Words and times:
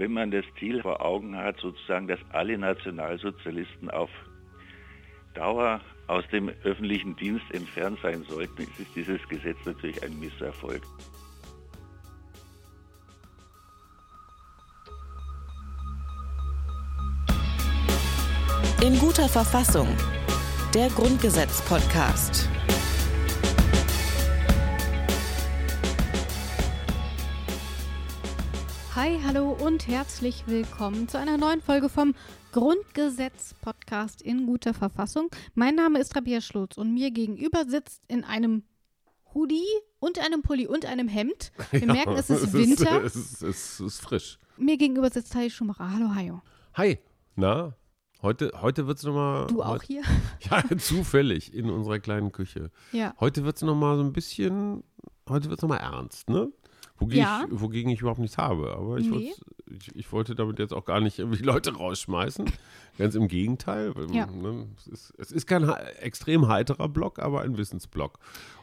wenn 0.00 0.14
man 0.14 0.30
das 0.30 0.44
Ziel 0.58 0.80
vor 0.80 1.04
Augen 1.04 1.36
hat, 1.36 1.60
sozusagen, 1.60 2.08
dass 2.08 2.18
alle 2.32 2.56
Nationalsozialisten 2.56 3.90
auf 3.90 4.08
Dauer 5.34 5.80
aus 6.06 6.24
dem 6.32 6.48
öffentlichen 6.64 7.14
Dienst 7.16 7.44
entfernt 7.52 7.98
sein 8.02 8.24
sollten, 8.28 8.62
ist 8.62 8.96
dieses 8.96 9.20
Gesetz 9.28 9.58
natürlich 9.64 10.02
ein 10.02 10.18
Misserfolg. 10.18 10.82
In 18.82 18.98
guter 18.98 19.28
Verfassung. 19.28 19.86
Der 20.74 20.88
Grundgesetz-Podcast. 20.88 22.49
Hi, 29.00 29.18
hallo 29.24 29.56
und 29.58 29.88
herzlich 29.88 30.44
willkommen 30.46 31.08
zu 31.08 31.18
einer 31.18 31.38
neuen 31.38 31.62
Folge 31.62 31.88
vom 31.88 32.14
Grundgesetz-Podcast 32.52 34.20
in 34.20 34.44
guter 34.44 34.74
Verfassung. 34.74 35.30
Mein 35.54 35.74
Name 35.74 35.98
ist 35.98 36.14
Rabia 36.14 36.42
Schlotz 36.42 36.76
und 36.76 36.92
mir 36.92 37.10
gegenüber 37.10 37.64
sitzt 37.66 38.02
in 38.08 38.24
einem 38.24 38.62
Hoodie 39.32 39.64
und 40.00 40.18
einem 40.18 40.42
Pulli 40.42 40.66
und 40.66 40.84
einem 40.84 41.08
Hemd. 41.08 41.50
Wir 41.70 41.80
ja, 41.80 41.86
merken, 41.86 42.12
es 42.12 42.28
ist 42.28 42.52
Winter. 42.52 43.02
Es 43.04 43.16
ist, 43.16 43.42
es 43.42 43.80
ist 43.80 44.00
frisch. 44.02 44.38
Mir 44.58 44.76
gegenüber 44.76 45.08
sitzt 45.08 45.34
Hayo 45.34 45.48
Schumacher. 45.48 45.90
Hallo, 45.90 46.14
Hayo. 46.14 46.42
Hi, 46.74 46.98
na? 47.36 47.74
Heute, 48.20 48.52
heute 48.60 48.86
wird 48.86 48.98
es 48.98 49.04
nochmal. 49.04 49.46
Du 49.46 49.62
auch 49.62 49.82
hier? 49.82 50.02
Ja, 50.50 50.62
zufällig 50.76 51.54
in 51.54 51.70
unserer 51.70 52.00
kleinen 52.00 52.32
Küche. 52.32 52.70
Ja. 52.92 53.14
Heute 53.18 53.46
wird 53.46 53.56
es 53.56 53.62
nochmal 53.62 53.96
so 53.96 54.02
ein 54.02 54.12
bisschen. 54.12 54.84
Heute 55.26 55.48
wird 55.48 55.60
es 55.60 55.62
nochmal 55.62 55.80
ernst, 55.80 56.28
ne? 56.28 56.52
Wogegen, 57.00 57.22
ja. 57.22 57.46
ich, 57.50 57.60
wogegen 57.60 57.90
ich 57.90 58.00
überhaupt 58.00 58.20
nichts 58.20 58.36
habe. 58.36 58.76
Aber 58.76 58.98
ich, 58.98 59.10
nee. 59.10 59.32
ich, 59.66 59.96
ich, 59.96 60.12
wollte 60.12 60.34
damit 60.34 60.58
jetzt 60.58 60.74
auch 60.74 60.84
gar 60.84 61.00
nicht 61.00 61.18
irgendwie 61.18 61.42
Leute 61.42 61.74
rausschmeißen. 61.74 62.44
Ganz 62.98 63.14
im 63.14 63.26
Gegenteil. 63.26 63.94
Ja. 64.12 64.26
Ne, 64.26 64.66
es, 64.76 64.86
ist, 64.86 65.14
es, 65.16 65.32
ist, 65.32 65.46
kein 65.46 65.68
extrem 66.00 66.48
heiterer 66.48 66.88
Block, 66.88 67.18
aber 67.18 67.40
ein 67.40 67.56
Wissensblock. 67.56 68.18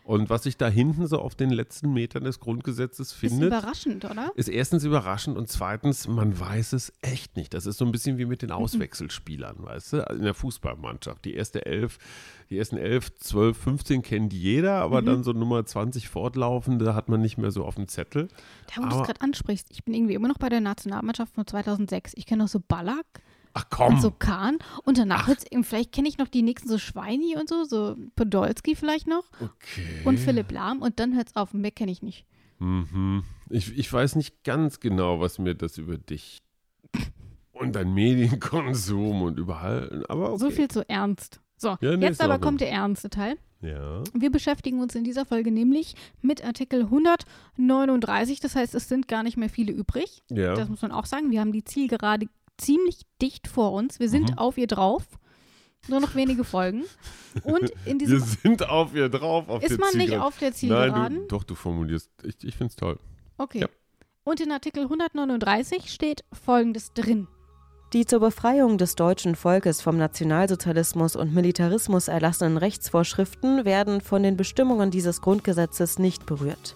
Und 0.07 0.29
was 0.29 0.43
sich 0.43 0.55
da 0.55 0.69
hinten 0.69 1.05
so 1.05 1.19
auf 1.19 1.35
den 1.35 1.49
letzten 1.49 1.91
Metern 1.91 2.23
des 2.23 2.39
Grundgesetzes 2.39 3.11
findet. 3.11 3.51
Ist 3.51 3.59
überraschend, 3.59 4.05
oder? 4.05 4.31
Ist 4.35 4.47
erstens 4.47 4.85
überraschend 4.85 5.37
und 5.37 5.49
zweitens, 5.49 6.07
man 6.07 6.39
weiß 6.39 6.71
es 6.71 6.93
echt 7.01 7.35
nicht. 7.35 7.53
Das 7.53 7.65
ist 7.65 7.77
so 7.77 7.83
ein 7.83 7.91
bisschen 7.91 8.17
wie 8.17 8.23
mit 8.23 8.41
den 8.41 8.51
Auswechselspielern, 8.51 9.57
weißt 9.59 9.91
du, 9.91 9.97
in 10.13 10.21
der 10.21 10.33
Fußballmannschaft. 10.33 11.25
Die 11.25 11.33
erste 11.33 11.65
Elf, 11.65 11.97
die 12.49 12.57
ersten 12.57 12.77
elf, 12.77 13.13
zwölf, 13.15 13.57
15 13.57 14.01
kennt 14.01 14.31
jeder, 14.31 14.75
aber 14.75 15.01
mhm. 15.01 15.07
dann 15.07 15.23
so 15.25 15.33
Nummer 15.33 15.65
20 15.65 16.07
fortlaufende 16.07 16.95
hat 16.95 17.09
man 17.09 17.19
nicht 17.19 17.37
mehr 17.37 17.51
so 17.51 17.65
auf 17.65 17.75
dem 17.75 17.89
Zettel. 17.89 18.29
Da, 18.73 18.81
wo 18.81 18.87
du 18.87 19.01
es 19.01 19.07
gerade 19.07 19.19
ansprichst, 19.19 19.67
ich 19.71 19.83
bin 19.83 19.93
irgendwie 19.93 20.13
immer 20.13 20.29
noch 20.29 20.37
bei 20.37 20.47
der 20.47 20.61
Nationalmannschaft 20.61 21.35
von 21.35 21.45
2006. 21.45 22.13
Ich 22.15 22.25
kenne 22.25 22.43
noch 22.43 22.49
so 22.49 22.61
Ballack. 22.65 23.05
Ach 23.53 23.65
komm. 23.69 23.95
Und 23.95 24.01
so 24.01 24.11
Kahn. 24.11 24.57
Und 24.83 24.97
danach 24.97 25.27
wird's, 25.27 25.45
vielleicht 25.61 25.91
kenne 25.91 26.07
ich 26.07 26.17
noch 26.17 26.27
die 26.27 26.41
nächsten 26.41 26.69
so 26.69 26.77
Schweini 26.77 27.35
und 27.37 27.49
so, 27.49 27.63
so 27.63 27.95
Podolski 28.15 28.75
vielleicht 28.75 29.07
noch. 29.07 29.23
Okay. 29.39 30.01
Und 30.05 30.19
Philipp 30.19 30.51
Lahm 30.51 30.81
und 30.81 30.99
dann 30.99 31.15
hört 31.15 31.29
es 31.29 31.35
auf. 31.35 31.53
Mehr 31.53 31.71
kenne 31.71 31.91
ich 31.91 32.01
nicht. 32.01 32.25
Mhm. 32.59 33.23
Ich, 33.49 33.77
ich 33.77 33.91
weiß 33.91 34.15
nicht 34.15 34.43
ganz 34.43 34.79
genau, 34.79 35.19
was 35.19 35.39
mir 35.39 35.55
das 35.55 35.77
über 35.77 35.97
dich 35.97 36.41
und 37.59 37.75
dein 37.75 37.93
Medienkonsum 37.93 39.21
und 39.21 39.39
überall. 39.39 40.05
Aber 40.09 40.31
okay. 40.31 40.39
So 40.39 40.49
viel 40.51 40.67
zu 40.67 40.87
ernst. 40.87 41.41
So, 41.57 41.75
ja, 41.81 41.97
nee, 41.97 42.05
jetzt 42.05 42.21
aber 42.21 42.37
kommt 42.39 42.61
der 42.61 42.71
ernste 42.71 43.09
Teil. 43.09 43.37
Ja. 43.61 44.03
Wir 44.13 44.29
beschäftigen 44.29 44.79
uns 44.79 44.93
in 44.93 45.03
dieser 45.03 45.25
Folge 45.25 45.51
nämlich 45.51 45.95
mit 46.21 46.45
Artikel 46.45 46.81
139. 46.83 48.39
Das 48.39 48.55
heißt, 48.55 48.75
es 48.75 48.87
sind 48.87 49.07
gar 49.07 49.23
nicht 49.23 49.37
mehr 49.37 49.49
viele 49.49 49.71
übrig. 49.71 50.23
Ja. 50.29 50.53
Das 50.53 50.69
muss 50.69 50.83
man 50.83 50.91
auch 50.91 51.05
sagen. 51.05 51.31
Wir 51.31 51.39
haben 51.39 51.51
die 51.51 51.63
Zielgerade 51.63 52.27
ziemlich 52.57 53.01
dicht 53.21 53.47
vor 53.47 53.73
uns. 53.73 53.99
Wir 53.99 54.09
sind 54.09 54.31
mhm. 54.31 54.37
auf 54.37 54.57
ihr 54.57 54.67
drauf. 54.67 55.03
Nur 55.87 55.99
noch 55.99 56.15
wenige 56.15 56.43
Folgen. 56.43 56.83
Und 57.43 57.71
in 57.85 57.99
diesem 57.99 58.19
Wir 58.19 58.25
sind 58.25 58.67
auf 58.67 58.93
ihr 58.93 59.09
drauf. 59.09 59.47
Auf 59.47 59.63
ist 59.63 59.79
man 59.79 59.91
Zielgerade. 59.91 60.11
nicht 60.11 60.19
auf 60.19 60.37
der 60.37 60.53
Zielgeraden? 60.53 60.91
Nein, 60.91 61.13
du, 61.13 61.27
doch, 61.27 61.43
du 61.43 61.55
formulierst. 61.55 62.11
Ich, 62.23 62.43
ich 62.43 62.55
finde 62.55 62.71
es 62.71 62.75
toll. 62.75 62.99
Okay. 63.37 63.61
Ja. 63.61 63.67
Und 64.23 64.41
in 64.41 64.51
Artikel 64.51 64.83
139 64.83 65.89
steht 65.89 66.25
Folgendes 66.33 66.93
drin. 66.93 67.27
Die 67.93 68.05
zur 68.05 68.19
Befreiung 68.19 68.77
des 68.77 68.95
deutschen 68.95 69.35
Volkes 69.35 69.81
vom 69.81 69.97
Nationalsozialismus 69.97 71.15
und 71.15 71.33
Militarismus 71.33 72.09
erlassenen 72.09 72.57
Rechtsvorschriften 72.57 73.63
werden 73.63 74.01
von 74.01 74.23
den 74.23 74.35
Bestimmungen 74.35 74.91
dieses 74.91 75.21
Grundgesetzes 75.21 75.97
nicht 75.97 76.25
berührt. 76.25 76.75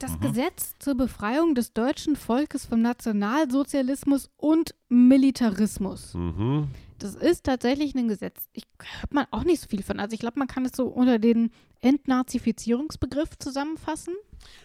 Das 0.00 0.12
mhm. 0.12 0.20
Gesetz 0.20 0.74
zur 0.78 0.96
Befreiung 0.96 1.54
des 1.54 1.74
deutschen 1.74 2.16
Volkes 2.16 2.64
vom 2.64 2.80
Nationalsozialismus 2.80 4.30
und 4.38 4.74
Militarismus. 4.88 6.14
Mhm. 6.14 6.68
Das 6.98 7.14
ist 7.14 7.44
tatsächlich 7.44 7.94
ein 7.94 8.08
Gesetz. 8.08 8.48
Ich 8.52 8.64
hört 9.00 9.12
man 9.12 9.26
auch 9.30 9.44
nicht 9.44 9.60
so 9.60 9.68
viel 9.68 9.82
von. 9.82 10.00
Also 10.00 10.14
ich 10.14 10.20
glaube, 10.20 10.38
man 10.38 10.48
kann 10.48 10.64
es 10.64 10.72
so 10.74 10.86
unter 10.86 11.18
den 11.18 11.50
Entnazifizierungsbegriff 11.80 13.38
zusammenfassen. 13.38 14.14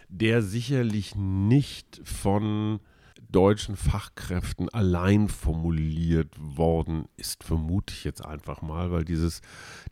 Der 0.08 0.42
sicherlich 0.42 1.14
nicht 1.16 2.00
von 2.02 2.80
deutschen 3.30 3.76
Fachkräften 3.76 4.68
allein 4.68 5.28
formuliert 5.28 6.34
worden 6.38 7.06
ist, 7.16 7.44
vermute 7.44 7.92
ich 7.94 8.04
jetzt 8.04 8.24
einfach 8.24 8.62
mal, 8.62 8.90
weil 8.90 9.04
dieses, 9.04 9.40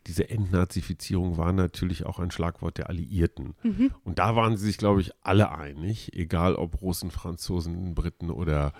diese 0.07 0.29
Entnazifizierung 0.29 1.37
war 1.37 1.51
natürlich 1.53 2.05
auch 2.05 2.19
ein 2.19 2.31
Schlagwort 2.31 2.77
der 2.77 2.89
Alliierten. 2.89 3.55
Mhm. 3.63 3.91
Und 4.03 4.19
da 4.19 4.35
waren 4.35 4.57
sie 4.57 4.65
sich, 4.65 4.77
glaube 4.77 5.01
ich, 5.01 5.11
alle 5.21 5.51
einig, 5.51 6.15
egal 6.15 6.55
ob 6.55 6.81
Russen, 6.81 7.11
Franzosen, 7.11 7.93
Briten 7.95 8.29
oder, 8.29 8.73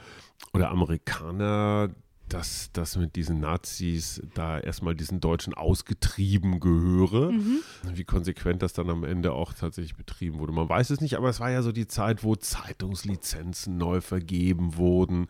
oder 0.53 0.69
Amerikaner, 0.69 1.89
dass 2.29 2.71
das 2.73 2.97
mit 2.97 3.15
diesen 3.15 3.39
Nazis 3.39 4.21
da 4.33 4.59
erstmal 4.59 4.95
diesen 4.95 5.19
Deutschen 5.19 5.53
ausgetrieben 5.53 6.59
gehöre. 6.59 7.31
Mhm. 7.31 7.59
Wie 7.93 8.03
konsequent 8.03 8.63
das 8.63 8.73
dann 8.73 8.89
am 8.89 9.03
Ende 9.03 9.33
auch 9.33 9.53
tatsächlich 9.53 9.95
betrieben 9.95 10.39
wurde. 10.39 10.51
Man 10.51 10.67
weiß 10.67 10.89
es 10.89 11.01
nicht, 11.01 11.17
aber 11.17 11.29
es 11.29 11.39
war 11.39 11.51
ja 11.51 11.61
so 11.61 11.71
die 11.71 11.87
Zeit, 11.87 12.23
wo 12.23 12.35
Zeitungslizenzen 12.35 13.77
neu 13.77 14.01
vergeben 14.01 14.75
wurden. 14.75 15.27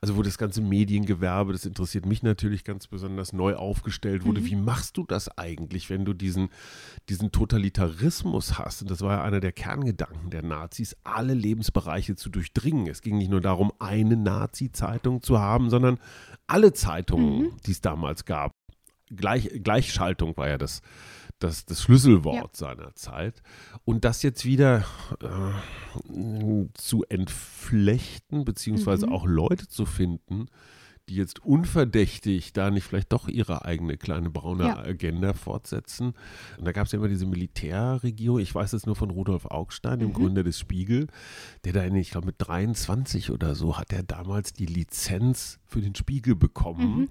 Also 0.00 0.16
wo 0.16 0.22
das 0.22 0.38
ganze 0.38 0.62
Mediengewerbe, 0.62 1.52
das 1.52 1.66
interessiert 1.66 2.06
mich 2.06 2.22
natürlich 2.22 2.64
ganz 2.64 2.86
besonders, 2.86 3.34
neu 3.34 3.54
aufgestellt 3.54 4.24
wurde. 4.24 4.40
Mhm. 4.40 4.46
Wie 4.46 4.56
machst 4.56 4.96
du 4.96 5.04
das 5.04 5.28
eigentlich, 5.36 5.90
wenn 5.90 6.06
du 6.06 6.14
diesen, 6.14 6.48
diesen 7.10 7.30
Totalitarismus 7.30 8.58
hast? 8.58 8.80
Und 8.80 8.90
das 8.90 9.02
war 9.02 9.18
ja 9.18 9.22
einer 9.22 9.40
der 9.40 9.52
Kerngedanken 9.52 10.30
der 10.30 10.42
Nazis, 10.42 10.96
alle 11.04 11.34
Lebensbereiche 11.34 12.16
zu 12.16 12.30
durchdringen. 12.30 12.86
Es 12.86 13.02
ging 13.02 13.18
nicht 13.18 13.30
nur 13.30 13.42
darum, 13.42 13.70
eine 13.78 14.16
Nazi-Zeitung 14.16 15.22
zu 15.22 15.38
haben, 15.38 15.68
sondern 15.68 15.98
alle 16.48 16.72
Zeitungen, 16.72 17.42
mhm. 17.42 17.56
die 17.64 17.70
es 17.70 17.80
damals 17.80 18.24
gab, 18.24 18.52
Gleich, 19.10 19.48
Gleichschaltung 19.62 20.36
war 20.36 20.48
ja 20.48 20.58
das, 20.58 20.82
das, 21.38 21.64
das 21.64 21.82
Schlüsselwort 21.82 22.36
ja. 22.36 22.48
seiner 22.52 22.94
Zeit. 22.94 23.42
Und 23.84 24.04
das 24.04 24.22
jetzt 24.22 24.44
wieder 24.44 24.84
äh, 25.22 26.66
zu 26.74 27.04
entflechten, 27.08 28.44
beziehungsweise 28.44 29.06
mhm. 29.06 29.12
auch 29.12 29.26
Leute 29.26 29.66
zu 29.68 29.86
finden, 29.86 30.46
die 31.08 31.16
jetzt 31.16 31.44
unverdächtig 31.44 32.52
da 32.52 32.70
nicht 32.70 32.84
vielleicht 32.84 33.12
doch 33.12 33.28
ihre 33.28 33.64
eigene 33.64 33.96
kleine 33.96 34.30
braune 34.30 34.64
ja. 34.64 34.78
Agenda 34.78 35.32
fortsetzen. 35.32 36.14
Und 36.58 36.64
da 36.64 36.72
gab 36.72 36.86
es 36.86 36.92
ja 36.92 36.98
immer 36.98 37.08
diese 37.08 37.26
Militärregierung, 37.26 38.38
ich 38.38 38.54
weiß 38.54 38.72
es 38.74 38.86
nur 38.86 38.96
von 38.96 39.10
Rudolf 39.10 39.46
Augstein, 39.46 39.98
dem 39.98 40.08
mhm. 40.08 40.14
Gründer 40.14 40.44
des 40.44 40.58
Spiegel, 40.58 41.08
der 41.64 41.72
da, 41.72 41.82
in, 41.82 41.96
ich 41.96 42.10
glaube 42.10 42.26
mit 42.26 42.36
23 42.38 43.30
oder 43.30 43.54
so, 43.54 43.78
hat 43.78 43.92
er 43.92 44.02
damals 44.02 44.52
die 44.52 44.66
Lizenz 44.66 45.58
für 45.66 45.80
den 45.80 45.94
Spiegel 45.94 46.34
bekommen. 46.36 47.00
Mhm 47.00 47.08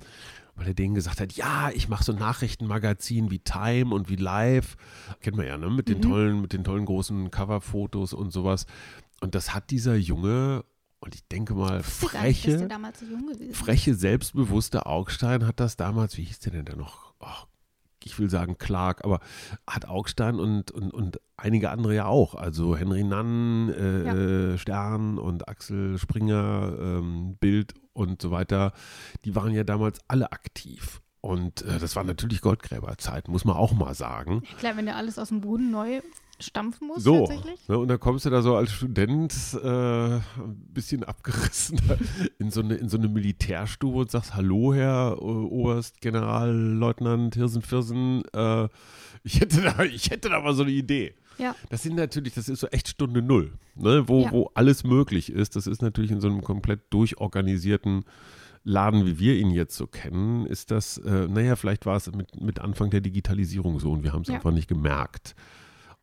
weil 0.58 0.70
er 0.70 0.74
denen 0.74 0.96
gesagt 0.96 1.22
hat, 1.22 1.34
ja, 1.34 1.70
ich 1.70 1.88
mache 1.88 2.04
so 2.04 2.14
Nachrichtenmagazin 2.14 3.30
wie 3.30 3.38
Time 3.38 3.94
und 3.94 4.10
wie 4.10 4.16
Live, 4.16 4.76
kennt 5.22 5.38
man 5.38 5.46
ja, 5.46 5.56
ne, 5.56 5.70
mit 5.70 5.88
den 5.88 6.00
mhm. 6.00 6.02
tollen, 6.02 6.42
mit 6.42 6.52
den 6.52 6.64
tollen 6.64 6.86
großen 6.86 7.30
Coverfotos 7.30 8.14
und 8.14 8.32
sowas. 8.32 8.66
Und 9.22 9.36
das 9.36 9.54
hat 9.54 9.70
dieser 9.70 9.96
Junge 9.96 10.66
und 11.00 11.16
ich 11.16 11.28
denke 11.28 11.54
mal, 11.54 11.84
freche, 11.84 12.68
freche, 13.54 13.94
selbstbewusste 13.94 14.86
Augstein 14.86 15.46
hat 15.46 15.60
das 15.60 15.78
damals, 15.78 16.18
wie 16.18 16.24
hieß 16.24 16.40
der 16.40 16.54
denn 16.54 16.66
da 16.66 16.76
noch? 16.76 17.14
Oh, 17.20 17.46
ich 18.04 18.18
will 18.18 18.30
sagen 18.30 18.58
Clark, 18.58 19.04
aber 19.04 19.20
hat 19.68 19.88
Augstein 19.88 20.40
und, 20.40 20.72
und, 20.72 20.92
und 20.92 21.20
einige 21.36 21.70
andere 21.70 21.94
ja 21.94 22.06
auch. 22.06 22.36
Also 22.36 22.76
Henry 22.76 23.04
Nann, 23.04 23.70
äh, 23.70 24.52
ja. 24.52 24.58
Stern 24.58 25.20
und 25.20 25.48
Axel 25.48 25.98
Springer, 25.98 26.74
ähm, 26.80 27.38
Bild 27.40 27.74
und 27.94 28.22
so 28.22 28.32
weiter, 28.32 28.74
die 29.26 29.36
waren 29.36 29.54
ja 29.54 29.64
damals 29.64 30.00
alle 30.08 30.32
aktiv. 30.32 31.02
Und 31.22 31.64
äh, 31.64 31.80
das 31.80 31.96
war 31.96 32.04
natürlich 32.04 32.42
Goldgräberzeit, 32.42 33.28
muss 33.28 33.44
man 33.44 33.56
auch 33.56 33.74
mal 33.74 33.94
sagen. 33.94 34.44
klar, 34.60 34.78
wenn 34.78 34.86
der 34.86 34.96
alles 34.96 35.20
aus 35.20 35.30
dem 35.30 35.42
Boden 35.42 35.72
neu 35.72 36.02
stampfen 36.40 36.88
muss 36.88 37.04
so, 37.04 37.26
tatsächlich. 37.28 37.68
Ne, 37.68 37.78
und 37.78 37.88
dann 37.88 38.00
kommst 38.00 38.26
du 38.26 38.30
da 38.30 38.42
so 38.42 38.56
als 38.56 38.72
Student 38.72 39.34
äh, 39.64 39.68
ein 40.18 40.22
bisschen 40.74 41.04
abgerissen 41.04 41.80
in 42.40 42.52
so, 42.52 42.62
eine, 42.62 42.76
in 42.76 42.90
so 42.90 42.98
eine 42.98 43.08
Militärstube 43.08 43.98
und 44.00 44.12
sagst, 44.12 44.36
hallo 44.36 44.74
Herr 44.74 45.22
Oberst 45.22 46.02
Generalleutnant 46.02 47.36
Hirsenfirsen, 47.36 48.24
äh, 48.34 48.68
ich, 49.24 49.40
hätte 49.42 49.62
da, 49.62 49.84
ich 49.84 50.10
hätte 50.10 50.30
da 50.30 50.40
mal 50.42 50.54
so 50.54 50.64
eine 50.64 50.72
Idee. 50.72 51.16
Ja. 51.38 51.56
Das 51.70 51.84
sind 51.84 51.96
natürlich, 51.96 52.34
das 52.34 52.50
ist 52.50 52.62
so 52.62 52.68
echt 52.68 52.88
Stunde 52.88 53.22
Null, 53.22 53.54
ne? 53.76 54.08
wo, 54.08 54.22
Ja. 54.24 54.32
wo 54.32 54.52
alles 54.56 54.84
möglich 54.84 55.32
ist. 55.32 55.56
Das 55.56 55.68
ist 55.68 55.82
natürlich 55.82 56.12
in 56.12 56.20
so 56.22 56.28
einem 56.28 56.42
komplett 56.44 56.82
durchorganisierten 56.92 58.06
Laden, 58.64 59.06
wie 59.06 59.18
wir 59.20 59.36
ihn 59.36 59.52
jetzt 59.52 59.76
so 59.78 59.88
kennen, 59.88 60.46
ist 60.46 60.72
das, 60.72 60.98
äh, 60.98 61.28
naja, 61.30 61.56
vielleicht 61.56 61.86
war 61.86 61.96
es 61.96 62.12
mit, 62.12 62.42
mit 62.42 62.60
Anfang 62.60 62.90
der 62.90 63.00
Digitalisierung 63.02 63.80
so 63.80 63.92
und 63.92 64.04
wir 64.04 64.12
haben 64.14 64.24
es 64.24 64.28
Ja. 64.28 64.36
einfach 64.36 64.52
nicht 64.52 64.68
gemerkt. 64.68 65.36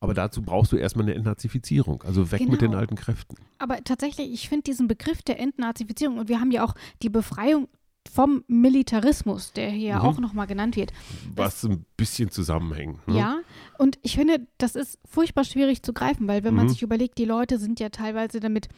Aber 0.04 0.14
dazu 0.14 0.42
brauchst 0.42 0.70
du 0.72 0.76
erstmal 0.76 1.06
eine 1.06 1.14
Entnazifizierung, 1.14 2.02
also 2.02 2.30
weg 2.30 2.40
mit 2.48 2.60
den 2.60 2.70
Genau. 2.70 2.78
alten 2.80 2.94
Kräften. 2.96 3.36
Aber 3.58 3.82
tatsächlich, 3.82 4.32
ich 4.32 4.48
finde 4.48 4.62
diesen 4.64 4.86
Begriff 4.86 5.22
der 5.22 5.40
Entnazifizierung 5.40 6.18
und 6.18 6.28
wir 6.28 6.40
haben 6.40 6.50
ja 6.52 6.64
auch 6.64 6.74
die 7.02 7.08
Befreiung 7.10 7.68
vom 8.12 8.44
Militarismus, 8.48 9.52
der 9.52 9.70
hier 9.70 9.94
Mhm. 9.96 10.00
auch 10.02 10.18
nochmal 10.20 10.46
genannt 10.46 10.76
wird. 10.76 10.92
Was 11.34 11.64
ein 11.64 11.86
bisschen 11.96 12.30
zusammenhängt. 12.30 13.06
Ne? 13.08 13.18
Ja, 13.18 13.40
und 13.78 13.98
ich 14.02 14.14
finde, 14.16 14.46
das 14.58 14.76
ist 14.76 14.98
furchtbar 15.06 15.44
schwierig 15.44 15.82
zu 15.82 15.92
greifen, 15.94 16.28
weil 16.28 16.44
wenn 16.44 16.54
man 16.54 16.66
Mhm. 16.66 16.70
sich 16.70 16.82
überlegt, 16.82 17.16
die 17.16 17.24
Leute 17.24 17.58
sind 17.58 17.80
ja 17.80 17.88
teilweise 17.88 18.40
damit 18.40 18.68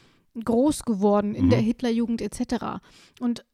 groß 0.45 0.85
geworden 0.85 1.35
in 1.35 1.47
Mhm. 1.47 1.51
der 1.51 1.59
Hitlerjugend 1.61 2.23
etc. 2.23 2.81
Und 3.19 3.45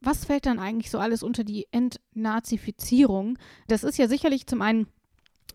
was 0.00 0.24
fällt 0.24 0.46
dann 0.46 0.58
eigentlich 0.58 0.90
so 0.90 0.98
alles 0.98 1.22
unter 1.22 1.44
die 1.44 1.66
Entnazifizierung? 1.70 3.38
Das 3.68 3.84
ist 3.84 3.98
ja 3.98 4.08
sicherlich 4.08 4.46
zum 4.46 4.62
einen, 4.62 4.86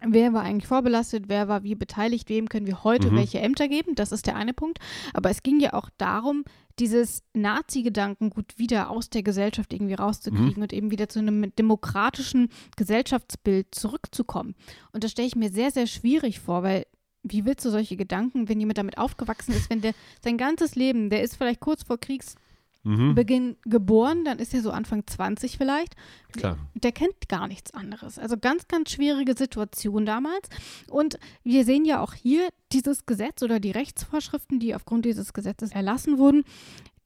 wer 0.06 0.34
war 0.34 0.44
eigentlich 0.44 0.68
vorbelastet, 0.68 1.26
wer 1.28 1.48
war 1.48 1.64
wie 1.64 1.76
beteiligt, 1.76 2.30
wem 2.30 2.50
können 2.50 2.68
wir 2.68 2.84
heute 2.84 3.12
Mhm. 3.12 3.18
welche 3.18 3.40
Ämter 3.40 3.68
geben, 3.68 3.96
das 3.96 4.12
ist 4.12 4.28
der 4.28 4.36
eine 4.36 4.54
Punkt. 4.54 4.80
Aber 5.14 5.30
es 5.30 5.44
ging 5.44 5.60
ja 5.60 5.74
auch 5.74 5.90
darum, 5.98 6.44
dieses 6.80 7.24
Nazi-Gedankengut 7.34 8.58
wieder 8.60 8.90
aus 8.92 9.10
der 9.10 9.24
Gesellschaft 9.24 9.74
irgendwie 9.74 9.96
rauszukriegen 9.96 10.62
und 10.62 10.74
eben 10.74 10.92
wieder 10.92 11.10
zu 11.10 11.20
einem 11.20 11.56
demokratischen 11.56 12.50
Gesellschaftsbild 12.76 13.74
zurückzukommen. 13.74 14.56
Und 14.92 15.04
das 15.04 15.12
stelle 15.12 15.28
ich 15.28 15.36
mir 15.36 15.50
sehr, 15.50 15.72
sehr 15.72 15.88
schwierig 15.88 16.40
vor, 16.40 16.64
weil 16.64 16.86
wie 17.24 17.46
willst 17.46 17.66
du 17.66 17.72
solche 17.72 17.98
Gedanken, 17.98 18.48
wenn 18.48 18.60
jemand 18.60 18.78
damit 18.78 18.98
aufgewachsen 18.98 19.54
ist, 19.54 19.70
wenn 19.70 19.82
der 19.82 19.94
sein 20.24 20.38
ganzes 20.38 20.76
Leben, 20.76 21.10
der 21.10 21.24
ist 21.24 21.36
vielleicht 21.36 21.60
kurz 21.60 21.84
vor 21.84 21.98
Kriegsbeginn 22.00 22.47
Mhm. 22.88 23.57
geboren, 23.66 24.24
dann 24.24 24.39
ist 24.39 24.54
er 24.54 24.62
so 24.62 24.72
Anfang 24.72 25.06
20 25.06 25.57
vielleicht, 25.57 25.95
Klar. 26.31 26.57
der 26.74 26.94
kennt 26.94 27.28
gar 27.28 27.50
nichts 27.50 27.74
anderes. 27.74 28.18
Also 28.18 28.38
ganz, 28.38 28.69
ganz 28.69 28.92
schwierige 28.92 29.36
Situation 29.36 30.06
damals. 30.06 30.48
Und 30.89 31.19
wir 31.44 31.66
sehen 31.66 31.84
ja 31.84 32.01
auch 32.01 32.13
hier 32.13 32.48
dieses 32.72 33.06
Gesetz 33.06 33.44
oder 33.44 33.60
die 33.60 33.72
Rechtsvorschriften, 33.72 34.60
die 34.60 34.74
aufgrund 34.74 35.04
dieses 35.04 35.34
Gesetzes 35.34 35.72
erlassen 35.72 36.18
wurden, 36.18 36.45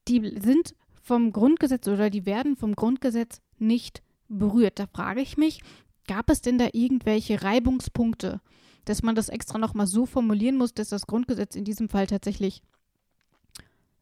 die 0.07 0.39
sind 0.39 0.75
vom 1.01 1.31
Grundgesetz 1.31 1.87
oder 1.87 2.11
die 2.11 2.27
werden 2.27 2.55
vom 2.55 2.75
Grundgesetz 2.75 3.41
nicht 3.57 4.03
berührt. 4.27 4.77
Da 4.77 4.85
frage 4.85 5.21
ich 5.21 5.35
mich, 5.35 5.61
gab 6.07 6.29
es 6.29 6.41
denn 6.41 6.59
da 6.59 6.67
irgendwelche 6.73 7.41
Reibungspunkte, 7.41 8.39
dass 8.85 9.01
man 9.01 9.15
das 9.15 9.29
extra 9.29 9.57
nochmal 9.57 9.87
so 9.87 10.05
formulieren 10.05 10.57
muss, 10.57 10.75
dass 10.75 10.89
das 10.89 11.07
Grundgesetz 11.07 11.55
in 11.55 11.63
diesem 11.63 11.89
Fall 11.89 12.05
tatsächlich 12.05 12.61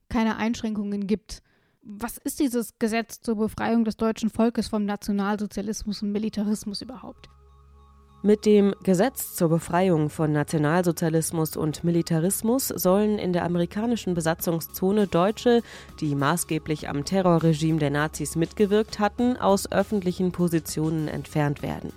keine 0.09 0.35
Einschränkungen 0.35 1.07
gibt? 1.07 1.41
Was 1.81 2.17
ist 2.17 2.39
dieses 2.39 2.77
Gesetz 2.77 3.21
zur 3.21 3.35
Befreiung 3.35 3.85
des 3.85 3.95
deutschen 3.95 4.29
Volkes 4.29 4.67
vom 4.67 4.85
Nationalsozialismus 4.85 6.01
und 6.03 6.11
Militarismus 6.11 6.81
überhaupt? 6.81 7.29
Mit 8.21 8.45
dem 8.45 8.75
Gesetz 8.83 9.35
zur 9.35 9.47
Befreiung 9.47 10.09
von 10.09 10.33
Nationalsozialismus 10.33 11.55
und 11.55 11.85
Militarismus 11.85 12.67
sollen 12.67 13.17
in 13.17 13.31
der 13.31 13.45
amerikanischen 13.45 14.13
Besatzungszone 14.13 15.07
Deutsche, 15.07 15.63
die 16.01 16.15
maßgeblich 16.15 16.89
am 16.89 17.05
Terrorregime 17.05 17.79
der 17.79 17.91
Nazis 17.91 18.35
mitgewirkt 18.35 18.99
hatten, 18.99 19.37
aus 19.37 19.71
öffentlichen 19.71 20.33
Positionen 20.33 21.07
entfernt 21.07 21.61
werden. 21.61 21.93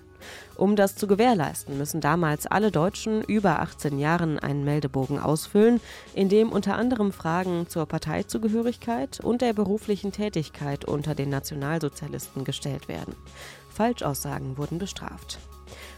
Um 0.57 0.77
das 0.77 0.97
zu 0.97 1.07
gewährleisten, 1.07 1.79
müssen 1.79 2.01
damals 2.01 2.47
alle 2.47 2.71
Deutschen 2.71 3.23
über 3.23 3.61
18 3.61 3.99
Jahren 3.99 4.39
einen 4.39 4.65
Meldebogen 4.65 5.19
ausfüllen, 5.19 5.81
in 6.15 6.29
dem 6.29 6.51
unter 6.51 6.77
anderem 6.77 7.13
Fragen 7.13 7.69
zur 7.69 7.87
Parteizugehörigkeit 7.87 9.21
und 9.21 9.43
der 9.43 9.53
beruflichen 9.53 10.13
Tätigkeit 10.13 10.85
unter 10.85 11.15
den 11.15 11.31
Nationalsozialisten 11.31 12.45
gestellt 12.45 12.89
werden. 12.89 13.15
Falschaussagen 13.71 14.59
wurden 14.59 14.79
bestraft. 14.79 15.39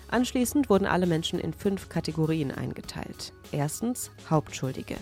Anschließend 0.09 0.71
wurden 0.71 0.87
alle 0.87 1.07
Menschen 1.07 1.41
in 1.41 1.53
fünf 1.53 1.89
Kategorien 1.89 2.53
eingeteilt. 2.53 3.33
Erstens 3.51 4.11
Hauptschuldige. 4.31 4.97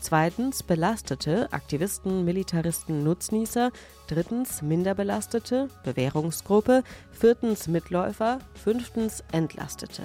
Zweitens 0.00 0.62
Belastete, 0.62 1.52
Aktivisten, 1.52 2.24
Militaristen, 2.24 3.04
Nutznießer. 3.04 3.70
Drittens 4.08 4.62
Minderbelastete, 4.62 5.68
Bewährungsgruppe. 5.84 6.82
Viertens 7.12 7.68
Mitläufer. 7.68 8.38
Fünftens 8.54 9.22
Entlastete. 9.30 10.04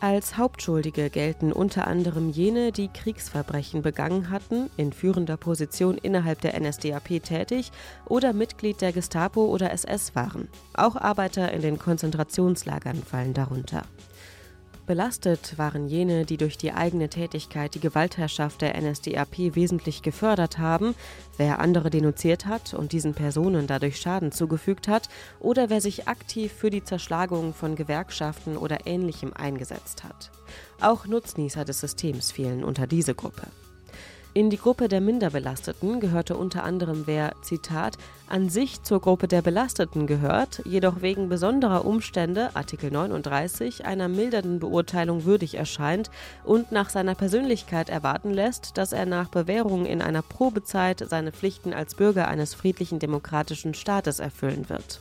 Als 0.00 0.36
Hauptschuldige 0.36 1.08
gelten 1.08 1.52
unter 1.52 1.86
anderem 1.86 2.30
jene, 2.30 2.72
die 2.72 2.88
Kriegsverbrechen 2.88 3.80
begangen 3.80 4.28
hatten, 4.28 4.68
in 4.76 4.92
führender 4.92 5.36
Position 5.36 5.96
innerhalb 5.96 6.40
der 6.42 6.60
NSDAP 6.60 7.22
tätig 7.22 7.70
oder 8.06 8.32
Mitglied 8.32 8.80
der 8.80 8.92
Gestapo 8.92 9.46
oder 9.46 9.72
SS 9.72 10.14
waren. 10.14 10.48
Auch 10.74 10.96
Arbeiter 10.96 11.52
in 11.52 11.62
den 11.62 11.78
Konzentrationslagern 11.78 13.02
fallen 13.02 13.32
darunter. 13.34 13.84
Belastet 14.86 15.56
waren 15.56 15.88
jene, 15.88 16.26
die 16.26 16.36
durch 16.36 16.58
die 16.58 16.72
eigene 16.72 17.08
Tätigkeit 17.08 17.74
die 17.74 17.80
Gewaltherrschaft 17.80 18.60
der 18.60 18.78
NSDAP 18.78 19.54
wesentlich 19.54 20.02
gefördert 20.02 20.58
haben, 20.58 20.94
wer 21.38 21.58
andere 21.58 21.88
denunziert 21.88 22.44
hat 22.44 22.74
und 22.74 22.92
diesen 22.92 23.14
Personen 23.14 23.66
dadurch 23.66 23.98
Schaden 23.98 24.30
zugefügt 24.30 24.86
hat, 24.86 25.08
oder 25.40 25.70
wer 25.70 25.80
sich 25.80 26.06
aktiv 26.06 26.52
für 26.52 26.68
die 26.68 26.84
Zerschlagung 26.84 27.54
von 27.54 27.76
Gewerkschaften 27.76 28.58
oder 28.58 28.86
Ähnlichem 28.86 29.32
eingesetzt 29.32 30.04
hat. 30.04 30.30
Auch 30.82 31.06
Nutznießer 31.06 31.64
des 31.64 31.80
Systems 31.80 32.30
fielen 32.30 32.62
unter 32.62 32.86
diese 32.86 33.14
Gruppe. 33.14 33.46
In 34.36 34.50
die 34.50 34.58
Gruppe 34.58 34.88
der 34.88 35.00
Minderbelasteten 35.00 36.00
gehörte 36.00 36.36
unter 36.36 36.64
anderem 36.64 37.06
wer, 37.06 37.36
Zitat, 37.42 37.96
an 38.26 38.48
sich 38.48 38.82
zur 38.82 39.00
Gruppe 39.00 39.28
der 39.28 39.42
Belasteten 39.42 40.08
gehört, 40.08 40.60
jedoch 40.64 41.02
wegen 41.02 41.28
besonderer 41.28 41.84
Umstände, 41.84 42.50
Artikel 42.54 42.90
39, 42.90 43.84
einer 43.86 44.08
mildernden 44.08 44.58
Beurteilung 44.58 45.24
würdig 45.24 45.54
erscheint 45.54 46.10
und 46.42 46.72
nach 46.72 46.90
seiner 46.90 47.14
Persönlichkeit 47.14 47.88
erwarten 47.88 48.32
lässt, 48.32 48.76
dass 48.76 48.92
er 48.92 49.06
nach 49.06 49.28
Bewährung 49.28 49.86
in 49.86 50.02
einer 50.02 50.22
Probezeit 50.22 51.04
seine 51.08 51.30
Pflichten 51.30 51.72
als 51.72 51.94
Bürger 51.94 52.26
eines 52.26 52.54
friedlichen 52.54 52.98
demokratischen 52.98 53.72
Staates 53.72 54.18
erfüllen 54.18 54.68
wird. 54.68 54.98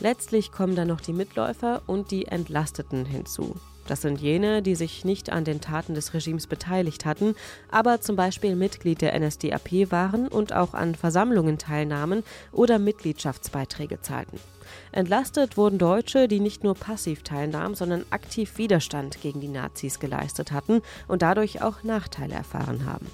Letztlich 0.00 0.52
kommen 0.52 0.74
dann 0.74 0.88
noch 0.88 1.02
die 1.02 1.12
Mitläufer 1.12 1.82
und 1.86 2.10
die 2.10 2.24
Entlasteten 2.24 3.04
hinzu. 3.04 3.56
Das 3.86 4.02
sind 4.02 4.20
jene, 4.20 4.62
die 4.62 4.74
sich 4.74 5.04
nicht 5.04 5.30
an 5.30 5.44
den 5.44 5.60
Taten 5.60 5.94
des 5.94 6.14
Regimes 6.14 6.46
beteiligt 6.46 7.04
hatten, 7.04 7.34
aber 7.70 8.00
zum 8.00 8.16
Beispiel 8.16 8.56
Mitglied 8.56 9.00
der 9.00 9.18
NSDAP 9.18 9.90
waren 9.90 10.28
und 10.28 10.52
auch 10.52 10.74
an 10.74 10.94
Versammlungen 10.94 11.58
teilnahmen 11.58 12.22
oder 12.52 12.78
Mitgliedschaftsbeiträge 12.78 14.00
zahlten. 14.00 14.38
Entlastet 14.92 15.56
wurden 15.56 15.78
Deutsche, 15.78 16.28
die 16.28 16.40
nicht 16.40 16.64
nur 16.64 16.74
passiv 16.74 17.22
teilnahmen, 17.22 17.74
sondern 17.74 18.04
aktiv 18.10 18.58
Widerstand 18.58 19.20
gegen 19.20 19.40
die 19.40 19.48
Nazis 19.48 20.00
geleistet 20.00 20.52
hatten 20.52 20.82
und 21.06 21.22
dadurch 21.22 21.62
auch 21.62 21.82
Nachteile 21.82 22.34
erfahren 22.34 22.84
haben. 22.84 23.06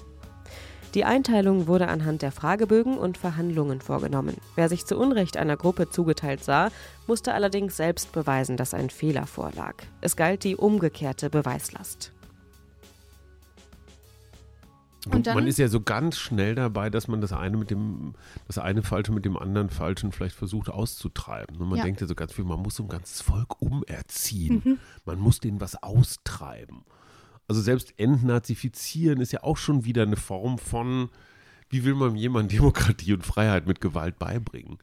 Die 0.93 1.05
Einteilung 1.05 1.65
wurde 1.65 1.87
anhand 1.87 2.21
der 2.21 2.31
Fragebögen 2.31 2.97
und 2.99 3.17
Verhandlungen 3.17 3.81
vorgenommen. 3.81 4.37
Wer 4.55 4.69
sich 4.69 4.85
zu 4.85 4.95
Unrecht 4.95 5.37
einer 5.37 5.57
Gruppe 5.57 5.89
zugeteilt 5.89 6.43
sah, 6.43 6.69
musste 7.07 7.33
allerdings 7.33 7.75
selbst 7.77 8.11
beweisen, 8.11 8.57
dass 8.57 8.75
ein 8.75 8.91
Fehler 8.91 9.25
vorlag. 9.25 9.75
Es 10.01 10.15
galt 10.15 10.43
die 10.43 10.55
umgekehrte 10.55 11.31
Beweislast. 11.31 12.11
Und 15.09 15.25
man 15.25 15.47
ist 15.47 15.59
ja 15.59 15.67
so 15.67 15.81
ganz 15.81 16.17
schnell 16.17 16.55
dabei, 16.55 16.89
dass 16.89 17.09
man 17.09 17.19
das 17.19 17.33
eine 17.33 17.57
mit 17.57 17.71
dem, 17.71 18.13
das 18.47 18.57
eine 18.57 18.83
Falsche 18.83 19.11
mit 19.11 19.25
dem 19.25 19.35
anderen 19.35 19.69
Falschen 19.69 20.11
vielleicht 20.13 20.35
versucht 20.35 20.69
auszutreiben. 20.69 21.57
Und 21.57 21.69
man 21.69 21.79
Ja. 21.79 21.83
denkt 21.83 21.99
ja 21.99 22.07
so 22.07 22.15
ganz 22.15 22.31
viel, 22.31 22.45
man 22.45 22.61
muss 22.61 22.75
so 22.75 22.83
ein 22.83 22.89
ganzes 22.89 23.19
Volk 23.21 23.61
umerziehen. 23.61 24.79
Man 25.05 25.19
muss 25.19 25.39
denen 25.39 25.59
was 25.59 25.81
austreiben. 25.81 26.85
Also 27.47 27.61
selbst 27.61 27.93
entnazifizieren 27.97 29.21
ist 29.21 29.31
ja 29.31 29.43
auch 29.43 29.57
schon 29.57 29.85
wieder 29.85 30.03
eine 30.03 30.15
Form 30.15 30.57
von, 30.57 31.09
wie 31.69 31.83
will 31.83 31.95
man 31.95 32.15
jemandem 32.15 32.57
Demokratie 32.59 33.13
und 33.13 33.25
Freiheit 33.25 33.67
mit 33.67 33.81
Gewalt 33.81 34.17
beibringen? 34.19 34.77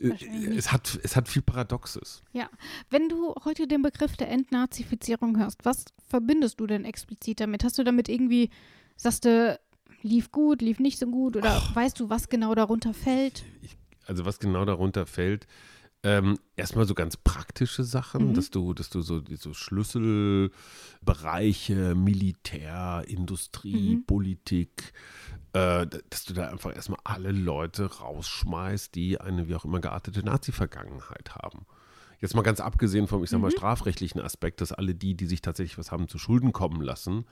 Äh, 0.00 0.08
nicht. 0.08 0.22
Es 0.22 0.72
hat, 0.72 0.98
es 1.02 1.16
hat 1.16 1.28
viel 1.28 1.42
Paradoxes. 1.42 2.22
Ja, 2.32 2.48
wenn 2.90 3.08
du 3.08 3.34
heute 3.44 3.66
den 3.66 3.82
Begriff 3.82 4.16
der 4.16 4.30
Entnazifizierung 4.30 5.38
hörst, 5.38 5.64
was 5.64 5.86
verbindest 6.08 6.60
du 6.60 6.66
denn 6.66 6.84
explizit 6.84 7.40
damit? 7.40 7.64
Hast 7.64 7.78
du 7.78 7.84
damit 7.84 8.08
irgendwie, 8.08 8.50
sagst 8.96 9.24
du, 9.24 9.58
lief 10.02 10.30
gut, 10.30 10.62
lief 10.62 10.78
nicht 10.78 10.98
so 10.98 11.06
gut 11.06 11.36
oder 11.36 11.60
weißt 11.74 11.98
du, 11.98 12.08
was 12.08 12.28
genau 12.28 12.54
darunter 12.54 12.94
fällt? 12.94 13.44
also 14.08 14.24
was 14.24 14.38
genau 14.38 14.64
darunter 14.64 15.06
fällt, 15.06 15.46
ähm, 16.04 16.38
erstmal 16.56 16.86
so 16.86 16.94
ganz 16.94 17.16
praktische 17.16 17.82
Sachen, 17.84 18.28
Mhm. 18.28 18.34
dass 18.34 18.50
du, 18.50 18.72
dass 18.72 18.88
du 18.90 19.02
so, 19.02 19.22
so 19.36 19.52
Schlüsselbereiche, 19.52 21.94
Militär, 21.94 23.04
Industrie, 23.06 23.96
Mhm. 23.96 24.06
Politik, 24.06 24.92
äh, 25.52 25.86
dass 26.10 26.24
du 26.24 26.34
da 26.34 26.48
einfach 26.48 26.74
erstmal 26.74 27.00
alle 27.04 27.32
Leute 27.32 27.98
rausschmeißt, 27.98 28.94
die 28.94 29.20
eine 29.20 29.48
wie 29.48 29.54
auch 29.54 29.64
immer 29.64 29.80
geartete 29.80 30.22
Nazi-Vergangenheit 30.24 31.34
haben. 31.34 31.66
Jetzt 32.20 32.34
mal 32.34 32.42
ganz 32.42 32.60
abgesehen 32.60 33.06
vom, 33.06 33.22
ich 33.22 33.30
sag 33.30 33.40
mal, 33.40 33.48
Mhm. 33.48 33.52
strafrechtlichen 33.52 34.20
Aspekt, 34.20 34.60
dass 34.60 34.72
alle 34.72 34.94
die, 34.94 35.14
die 35.14 35.26
sich 35.26 35.40
tatsächlich 35.40 35.78
was 35.78 35.92
haben 35.92 36.08
zu 36.08 36.18
Schulden 36.18 36.52
kommen 36.52 36.80
lassen, 36.82 37.24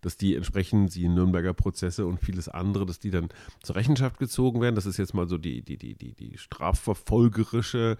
dass 0.00 0.16
die 0.16 0.34
entsprechend 0.34 0.94
die 0.94 1.08
Nürnberger 1.08 1.54
Prozesse 1.54 2.06
und 2.06 2.18
vieles 2.18 2.48
andere, 2.48 2.84
dass 2.84 2.98
die 2.98 3.10
dann 3.10 3.28
zur 3.62 3.76
Rechenschaft 3.76 4.18
gezogen 4.18 4.60
werden. 4.60 4.74
Das 4.74 4.86
ist 4.86 4.96
jetzt 4.96 5.14
mal 5.14 5.28
so 5.28 5.38
die, 5.38 5.62
die, 5.62 5.76
die, 5.76 5.94
die, 5.94 6.12
die 6.14 6.36
strafverfolgerische 6.38 7.96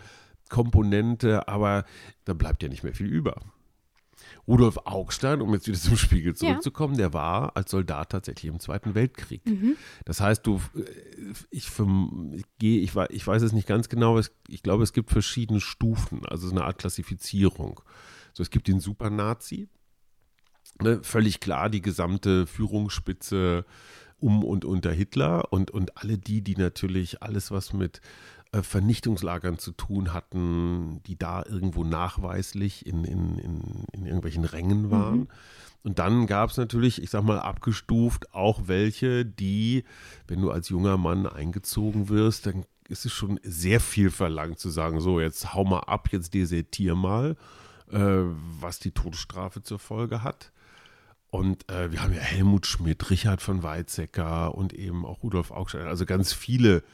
Komponente, 0.48 1.46
aber 1.48 1.84
da 2.24 2.34
bleibt 2.34 2.62
ja 2.62 2.68
nicht 2.68 2.82
mehr 2.82 2.94
viel 2.94 3.06
über. 3.06 3.36
Rudolf 4.46 4.78
Augstein, 4.84 5.40
um 5.40 5.52
jetzt 5.54 5.66
wieder 5.68 5.78
zum 5.78 5.96
Spiegel 5.96 6.34
zurückzukommen, 6.34 6.96
der 6.96 7.12
war 7.12 7.56
als 7.56 7.70
Soldat 7.70 8.10
tatsächlich 8.10 8.52
im 8.52 8.60
Zweiten 8.60 8.94
Weltkrieg. 8.94 9.44
Mhm. 9.46 9.76
Das 10.04 10.20
heißt, 10.20 10.46
du, 10.46 10.60
äh, 10.76 10.82
ich, 11.50 11.70
gehe, 12.58 12.80
ich, 12.80 12.94
ich 13.10 13.26
weiß 13.26 13.42
es 13.42 13.52
nicht 13.52 13.68
ganz 13.68 13.88
genau, 13.88 14.20
ich 14.48 14.62
glaube, 14.62 14.82
es 14.82 14.92
gibt 14.92 15.10
verschiedene 15.10 15.60
Stufen, 15.60 16.26
also 16.26 16.48
so 16.48 16.54
eine 16.54 16.64
Art 16.64 16.78
Klassifizierung. 16.78 17.80
So, 18.32 18.42
es 18.42 18.50
gibt 18.50 18.68
den 18.68 18.80
Supernazi, 18.80 19.68
ne, 20.80 21.00
völlig 21.02 21.40
klar 21.40 21.70
die 21.70 21.82
gesamte 21.82 22.46
Führungsspitze 22.46 23.64
um 24.18 24.44
und 24.44 24.64
unter 24.64 24.92
Hitler 24.92 25.52
und, 25.52 25.70
und 25.70 25.98
alle 25.98 26.16
die, 26.16 26.42
die 26.42 26.56
natürlich 26.56 27.22
alles, 27.22 27.50
was 27.50 27.72
mit 27.72 28.00
Vernichtungslagern 28.60 29.58
zu 29.58 29.72
tun 29.72 30.12
hatten, 30.12 31.02
die 31.06 31.18
da 31.18 31.42
irgendwo 31.46 31.84
nachweislich 31.84 32.86
in, 32.86 33.04
in, 33.04 33.38
in, 33.38 33.84
in 33.92 34.04
irgendwelchen 34.04 34.44
Rängen 34.44 34.90
waren. 34.90 35.28
Und 35.82 35.98
dann 35.98 36.26
gab 36.26 36.50
es 36.50 36.58
natürlich, 36.58 37.02
ich 37.02 37.10
sag 37.10 37.24
mal, 37.24 37.40
abgestuft 37.40 38.34
auch 38.34 38.62
welche, 38.66 39.24
die, 39.24 39.84
wenn 40.28 40.40
du 40.40 40.50
als 40.50 40.68
junger 40.68 40.96
Mann 40.96 41.26
eingezogen 41.26 42.08
wirst, 42.08 42.46
dann 42.46 42.64
ist 42.88 43.06
es 43.06 43.12
schon 43.12 43.40
sehr 43.42 43.80
viel 43.80 44.10
verlangt 44.10 44.58
zu 44.58 44.68
sagen, 44.68 45.00
so, 45.00 45.18
jetzt 45.18 45.54
hau 45.54 45.64
mal 45.64 45.80
ab, 45.80 46.08
jetzt 46.12 46.34
desertier 46.34 46.94
mal, 46.94 47.36
äh, 47.90 47.98
was 48.60 48.78
die 48.78 48.92
Todesstrafe 48.92 49.62
zur 49.62 49.78
Folge 49.78 50.22
hat. 50.22 50.52
Und 51.30 51.68
äh, 51.70 51.90
wir 51.90 52.02
haben 52.02 52.12
ja 52.12 52.20
Helmut 52.20 52.66
Schmidt, 52.66 53.08
Richard 53.08 53.40
von 53.40 53.62
Weizsäcker 53.62 54.54
und 54.54 54.74
eben 54.74 55.06
auch 55.06 55.22
Rudolf 55.22 55.50
Augstein, 55.50 55.86
also 55.86 56.04
ganz 56.04 56.34
viele 56.34 56.84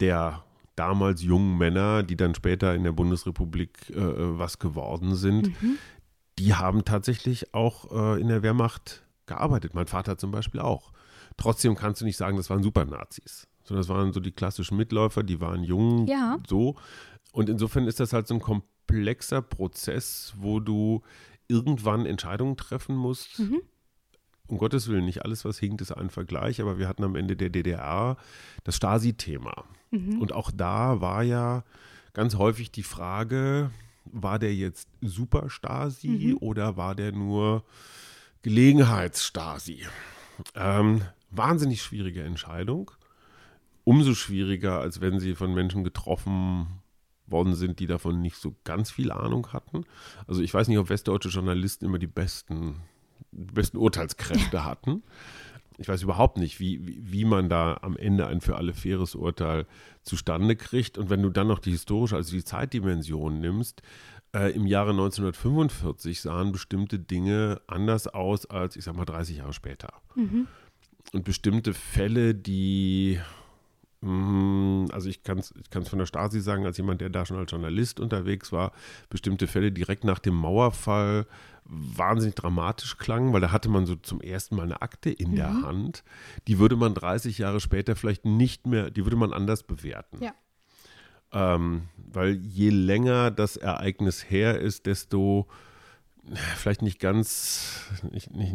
der 0.00 0.44
damals 0.78 1.22
jungen 1.22 1.58
Männer, 1.58 2.02
die 2.02 2.16
dann 2.16 2.34
später 2.34 2.74
in 2.74 2.84
der 2.84 2.92
Bundesrepublik 2.92 3.90
äh, 3.90 3.94
was 4.38 4.58
geworden 4.58 5.14
sind, 5.16 5.50
die 6.38 6.54
haben 6.54 6.84
tatsächlich 6.84 7.52
auch 7.54 7.90
äh, 7.90 8.20
in 8.20 8.28
der 8.28 8.42
Wehrmacht 8.42 9.04
gearbeitet. 9.26 9.74
Mein 9.74 9.86
Vater 9.86 10.16
zum 10.18 10.30
Beispiel 10.30 10.60
auch. 10.60 10.92
Trotzdem 11.36 11.74
kannst 11.74 12.00
du 12.00 12.04
nicht 12.04 12.16
sagen, 12.16 12.36
das 12.36 12.50
waren 12.50 12.62
Supernazis, 12.62 13.46
sondern 13.64 13.82
das 13.82 13.88
waren 13.88 14.12
so 14.12 14.20
die 14.20 14.32
klassischen 14.32 14.76
Mitläufer, 14.76 15.22
die 15.22 15.40
waren 15.40 15.62
jung, 15.64 16.06
Ja. 16.06 16.38
so. 16.46 16.76
Und 17.32 17.48
insofern 17.48 17.86
ist 17.86 18.00
das 18.00 18.12
halt 18.12 18.26
so 18.26 18.34
ein 18.34 18.40
komplexer 18.40 19.42
Prozess, 19.42 20.32
wo 20.36 20.60
du 20.60 21.02
irgendwann 21.48 22.06
Entscheidungen 22.06 22.56
treffen 22.56 22.96
musst. 22.96 23.38
Mhm. 23.38 23.60
Um 24.48 24.56
Gottes 24.58 24.88
Willen, 24.88 25.04
nicht 25.04 25.24
alles, 25.24 25.44
was 25.44 25.58
hinkt, 25.58 25.82
ist 25.82 25.92
ein 25.92 26.08
Vergleich, 26.10 26.60
aber 26.62 26.78
wir 26.78 26.88
hatten 26.88 27.04
am 27.04 27.16
Ende 27.16 27.36
der 27.36 27.50
DDR 27.50 28.16
das 28.64 28.76
Stasi-Thema. 28.76 29.64
Mhm. 29.90 30.20
Und 30.20 30.32
auch 30.32 30.50
da 30.50 31.00
war 31.00 31.22
ja 31.22 31.64
ganz 32.12 32.36
häufig 32.36 32.70
die 32.70 32.82
Frage, 32.82 33.70
war 34.04 34.38
der 34.38 34.54
jetzt 34.54 34.88
Super-Stasi 35.00 36.08
Mhm. 36.08 36.36
oder 36.40 36.76
war 36.76 36.94
der 36.94 37.12
nur 37.12 37.64
Gelegenheits-Stasi? 38.42 39.86
Ähm, 40.54 41.02
wahnsinnig 41.30 41.82
schwierige 41.82 42.22
Entscheidung. 42.22 42.90
Umso 43.84 44.14
schwieriger, 44.14 44.80
als 44.80 45.00
wenn 45.00 45.18
sie 45.18 45.34
von 45.34 45.54
Menschen 45.54 45.84
getroffen 45.84 46.66
worden 47.26 47.54
sind, 47.54 47.78
die 47.78 47.86
davon 47.86 48.20
nicht 48.20 48.36
so 48.36 48.54
ganz 48.64 48.90
viel 48.90 49.10
Ahnung 49.12 49.52
hatten. 49.52 49.84
Also 50.26 50.42
ich 50.42 50.52
weiß 50.52 50.68
nicht, 50.68 50.78
ob 50.78 50.88
westdeutsche 50.88 51.28
Journalisten 51.28 51.84
immer 51.84 51.98
die 51.98 52.06
besten, 52.06 52.76
die 53.32 53.52
besten 53.52 53.76
Urteilskräfte 53.76 54.64
hatten. 54.64 55.02
Ich 55.78 55.88
weiß 55.88 56.02
überhaupt 56.02 56.38
nicht, 56.38 56.58
wie, 56.58 56.80
wie, 56.84 57.24
man 57.24 57.48
da 57.48 57.78
am 57.82 57.96
Ende 57.96 58.26
ein 58.26 58.40
für 58.40 58.56
alle 58.56 58.74
faires 58.74 59.14
Urteil 59.14 59.64
zustande 60.02 60.56
kriegt. 60.56 60.98
Und 60.98 61.08
wenn 61.08 61.22
du 61.22 61.30
dann 61.30 61.46
noch 61.46 61.60
die 61.60 61.70
historische, 61.70 62.16
also 62.16 62.32
die 62.32 62.44
Zeitdimension 62.44 63.40
nimmst, 63.40 63.82
äh, 64.34 64.52
im 64.52 64.66
Jahre 64.66 64.90
1945 64.90 66.20
sahen 66.20 66.52
bestimmte 66.52 66.98
Dinge 66.98 67.60
anders 67.66 68.08
aus 68.08 68.46
als, 68.46 68.76
ich 68.76 68.84
sag 68.84 68.96
mal, 68.96 69.04
30 69.04 69.38
Jahre 69.38 69.52
später. 69.52 69.92
Mhm. 70.16 70.48
Und 71.12 71.24
bestimmte 71.24 71.72
Fälle, 71.72 72.34
die, 72.34 73.18
mh, 74.02 74.92
also 74.92 75.08
ich 75.08 75.22
kann 75.22 75.38
es 75.38 75.54
ich 75.58 75.70
kann's 75.70 75.88
von 75.88 75.98
der 75.98 76.06
Stasi 76.06 76.40
sagen, 76.40 76.66
als 76.66 76.76
jemand, 76.76 77.00
der 77.00 77.08
da 77.08 77.24
schon 77.24 77.38
als 77.38 77.50
Journalist 77.50 78.00
unterwegs 78.00 78.52
war, 78.52 78.72
bestimmte 79.08 79.46
Fälle 79.46 79.72
direkt 79.72 80.04
nach 80.04 80.18
dem 80.18 80.34
Mauerfall 80.34 81.26
wahnsinnig 81.68 82.34
dramatisch 82.34 82.96
klangen, 82.96 83.32
weil 83.32 83.40
da 83.42 83.52
hatte 83.52 83.68
man 83.68 83.84
so 83.86 83.94
zum 83.94 84.20
ersten 84.20 84.56
Mal 84.56 84.62
eine 84.62 84.80
Akte 84.80 85.10
in 85.10 85.36
der 85.36 85.50
Mhm. 85.50 85.66
Hand. 85.66 86.04
Die 86.46 86.58
würde 86.58 86.76
man 86.76 86.94
30 86.94 87.38
Jahre 87.38 87.60
später 87.60 87.94
vielleicht 87.94 88.24
nicht 88.24 88.66
mehr, 88.66 88.90
die 88.90 89.04
würde 89.04 89.16
man 89.16 89.32
anders 89.34 89.62
bewerten. 89.62 90.22
Ja. 90.22 90.32
Ähm, 91.30 91.82
weil 91.96 92.36
je 92.36 92.70
länger 92.70 93.30
das 93.30 93.56
Ereignis 93.58 94.30
her 94.30 94.58
ist, 94.58 94.86
desto 94.86 95.46
äh, 96.26 96.36
vielleicht 96.56 96.80
nicht 96.80 97.00
ganz, 97.00 97.82
nicht, 98.10 98.30
nicht, 98.30 98.52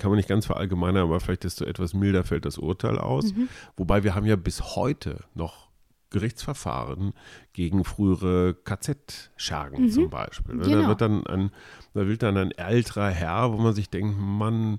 kann 0.00 0.10
man 0.10 0.16
nicht 0.16 0.28
ganz 0.28 0.46
verallgemeinern, 0.46 1.02
aber 1.02 1.18
vielleicht 1.18 1.42
desto 1.42 1.64
etwas 1.64 1.94
milder 1.94 2.22
fällt 2.22 2.44
das 2.44 2.58
Urteil 2.58 2.98
aus. 2.98 3.34
Mhm. 3.34 3.48
Wobei 3.76 4.04
wir 4.04 4.14
haben 4.14 4.26
ja 4.26 4.36
bis 4.36 4.76
heute 4.76 5.24
noch 5.34 5.71
Gerichtsverfahren 6.12 7.12
gegen 7.52 7.84
frühere 7.84 8.54
KZ-Schergen 8.54 9.84
Mhm. 9.86 9.90
zum 9.90 10.10
Beispiel. 10.10 10.54
ne? 10.56 10.62
Da 10.62 10.68
Genau. 10.70 10.88
wird 10.88 11.00
dann 11.00 11.26
ein, 11.26 11.50
da 11.94 12.06
will 12.06 12.16
dann 12.16 12.36
ein 12.36 12.52
älterer 12.52 13.10
Herr, 13.10 13.52
wo 13.52 13.56
man 13.58 13.74
sich 13.74 13.90
denkt, 13.90 14.16
Mann, 14.18 14.78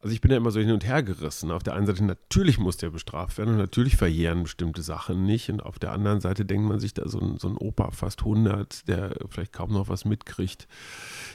also 0.00 0.12
ich 0.12 0.20
bin 0.20 0.32
ja 0.32 0.36
immer 0.36 0.50
so 0.50 0.58
hin 0.58 0.72
und 0.72 0.84
her 0.84 1.04
gerissen. 1.04 1.52
Auf 1.52 1.62
der 1.62 1.74
einen 1.74 1.86
Seite, 1.86 2.02
natürlich 2.02 2.58
muss 2.58 2.76
der 2.76 2.90
bestraft 2.90 3.38
werden 3.38 3.50
und 3.50 3.58
natürlich 3.58 3.96
verjähren 3.96 4.42
bestimmte 4.42 4.82
Sachen 4.82 5.24
nicht. 5.26 5.48
Und 5.48 5.62
auf 5.62 5.78
der 5.78 5.92
anderen 5.92 6.20
Seite 6.20 6.44
denkt 6.44 6.66
man 6.68 6.80
sich 6.80 6.92
da 6.92 7.08
so 7.08 7.20
ein, 7.20 7.38
so 7.38 7.46
ein 7.48 7.56
Opa, 7.56 7.92
fast 7.92 8.22
100, 8.22 8.88
der 8.88 9.14
vielleicht 9.30 9.52
kaum 9.52 9.72
noch 9.72 9.88
was 9.88 10.04
mitkriegt. 10.04 10.66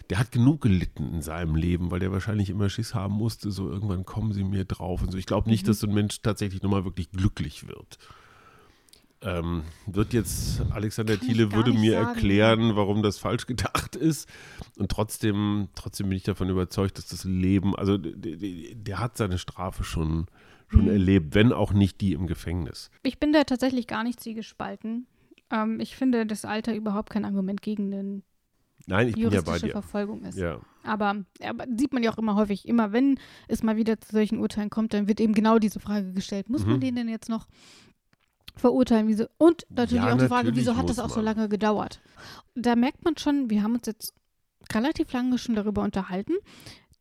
Der 0.10 0.20
hat 0.20 0.34
genug 0.34 0.60
gelitten 0.64 1.14
in 1.14 1.22
seinem 1.22 1.56
Leben, 1.56 1.92
weil 1.92 2.02
der 2.02 2.12
wahrscheinlich 2.12 2.50
immer 2.50 2.68
Schiss 2.68 2.94
haben 2.94 3.14
musste, 3.14 3.52
so 3.52 3.70
irgendwann 3.72 4.04
kommen 4.04 4.34
sie 4.34 4.44
mir 4.44 4.66
drauf. 4.66 5.02
Und 5.02 5.14
so. 5.14 5.18
Ich 5.18 5.28
glaube 5.28 5.50
nicht, 5.50 5.64
Mhm. 5.64 5.68
dass 5.68 5.80
so 5.80 5.88
ein 5.88 5.94
Mensch 5.94 6.22
tatsächlich 6.22 6.62
nochmal 6.62 6.84
wirklich 6.84 7.10
glücklich 7.12 7.70
wird. 7.70 7.98
Ähm, 9.22 9.64
wird 9.88 10.14
jetzt 10.14 10.62
Alexander 10.72 11.20
Thiele 11.20 11.52
würde 11.52 11.74
mir 11.74 11.94
sagen. 11.94 12.08
erklären, 12.10 12.76
warum 12.76 13.02
das 13.02 13.18
falsch 13.18 13.48
gedacht 13.48 13.96
ist. 13.96 14.30
Und 14.78 14.92
trotzdem, 14.92 15.70
trotzdem 15.74 16.10
bin 16.10 16.18
ich 16.18 16.24
davon 16.24 16.50
überzeugt, 16.50 16.98
dass 17.00 17.08
das 17.08 17.24
Leben, 17.24 17.76
also 17.76 17.98
der, 17.98 19.00
hat 19.00 19.18
seine 19.18 19.40
Strafe 19.40 19.84
schon, 19.84 20.28
schon 20.68 20.84
Mhm. 20.84 20.90
erlebt, 20.92 21.34
wenn 21.36 21.52
auch 21.52 21.74
nicht 21.74 22.00
die 22.02 22.14
im 22.14 22.28
Gefängnis. 22.28 22.92
Ich 23.02 23.20
bin 23.20 23.34
da 23.34 23.44
tatsächlich 23.44 23.88
gar 23.88 24.04
nicht 24.04 24.20
zwiegespalten. 24.20 25.08
Ähm, 25.52 25.80
ich 25.80 25.96
finde, 25.96 26.26
das 26.28 26.46
Alter 26.46 26.76
überhaupt 26.76 27.10
kein 27.10 27.26
Argument 27.26 27.62
gegen 27.64 27.92
eine 27.94 28.22
Nein, 28.86 29.08
ich 29.10 29.16
bin 29.16 29.24
ja 29.24 29.30
bei 29.30 29.36
juristische 29.36 29.66
dir. 29.66 29.72
Verfolgung 29.72 30.24
ist. 30.24 30.38
Ja. 30.38 30.60
Aber, 30.84 31.16
aber 31.44 31.66
sieht 31.76 31.92
man 31.92 32.04
ja 32.04 32.12
auch 32.14 32.18
immer 32.20 32.36
häufig, 32.36 32.68
immer 32.68 32.94
wenn 32.94 33.20
es 33.50 33.64
mal 33.64 33.76
wieder 33.76 34.00
zu 34.00 34.12
solchen 34.14 34.38
Urteilen 34.40 34.70
kommt, 34.70 34.94
dann 34.94 35.08
wird 35.10 35.20
eben 35.20 35.34
genau 35.34 35.58
diese 35.60 35.80
Frage 35.82 36.14
gestellt, 36.14 36.50
muss 36.50 36.66
man 36.66 36.76
Mhm. 36.78 36.82
den 36.82 36.96
denn 36.96 37.10
jetzt 37.10 37.28
noch 37.28 37.48
verurteilen? 38.58 39.08
Wieso? 39.08 39.26
Und 39.38 39.66
natürlich 39.70 40.04
Ja, 40.04 40.14
auch 40.14 40.18
die 40.18 40.28
Frage, 40.28 40.56
wieso 40.56 40.76
hat 40.76 40.90
das 40.90 41.00
auch 41.00 41.10
so 41.10 41.18
man. 41.18 41.26
lange 41.26 41.50
gedauert? 41.50 42.00
Da 42.56 42.76
merkt 42.76 43.04
man 43.06 43.18
schon, 43.18 43.50
wir 43.50 43.64
haben 43.64 43.76
uns 43.76 43.88
jetzt 43.88 44.14
relativ 44.74 45.12
lange 45.14 45.38
schon 45.38 45.56
darüber 45.56 45.84
unterhalten. 45.84 46.34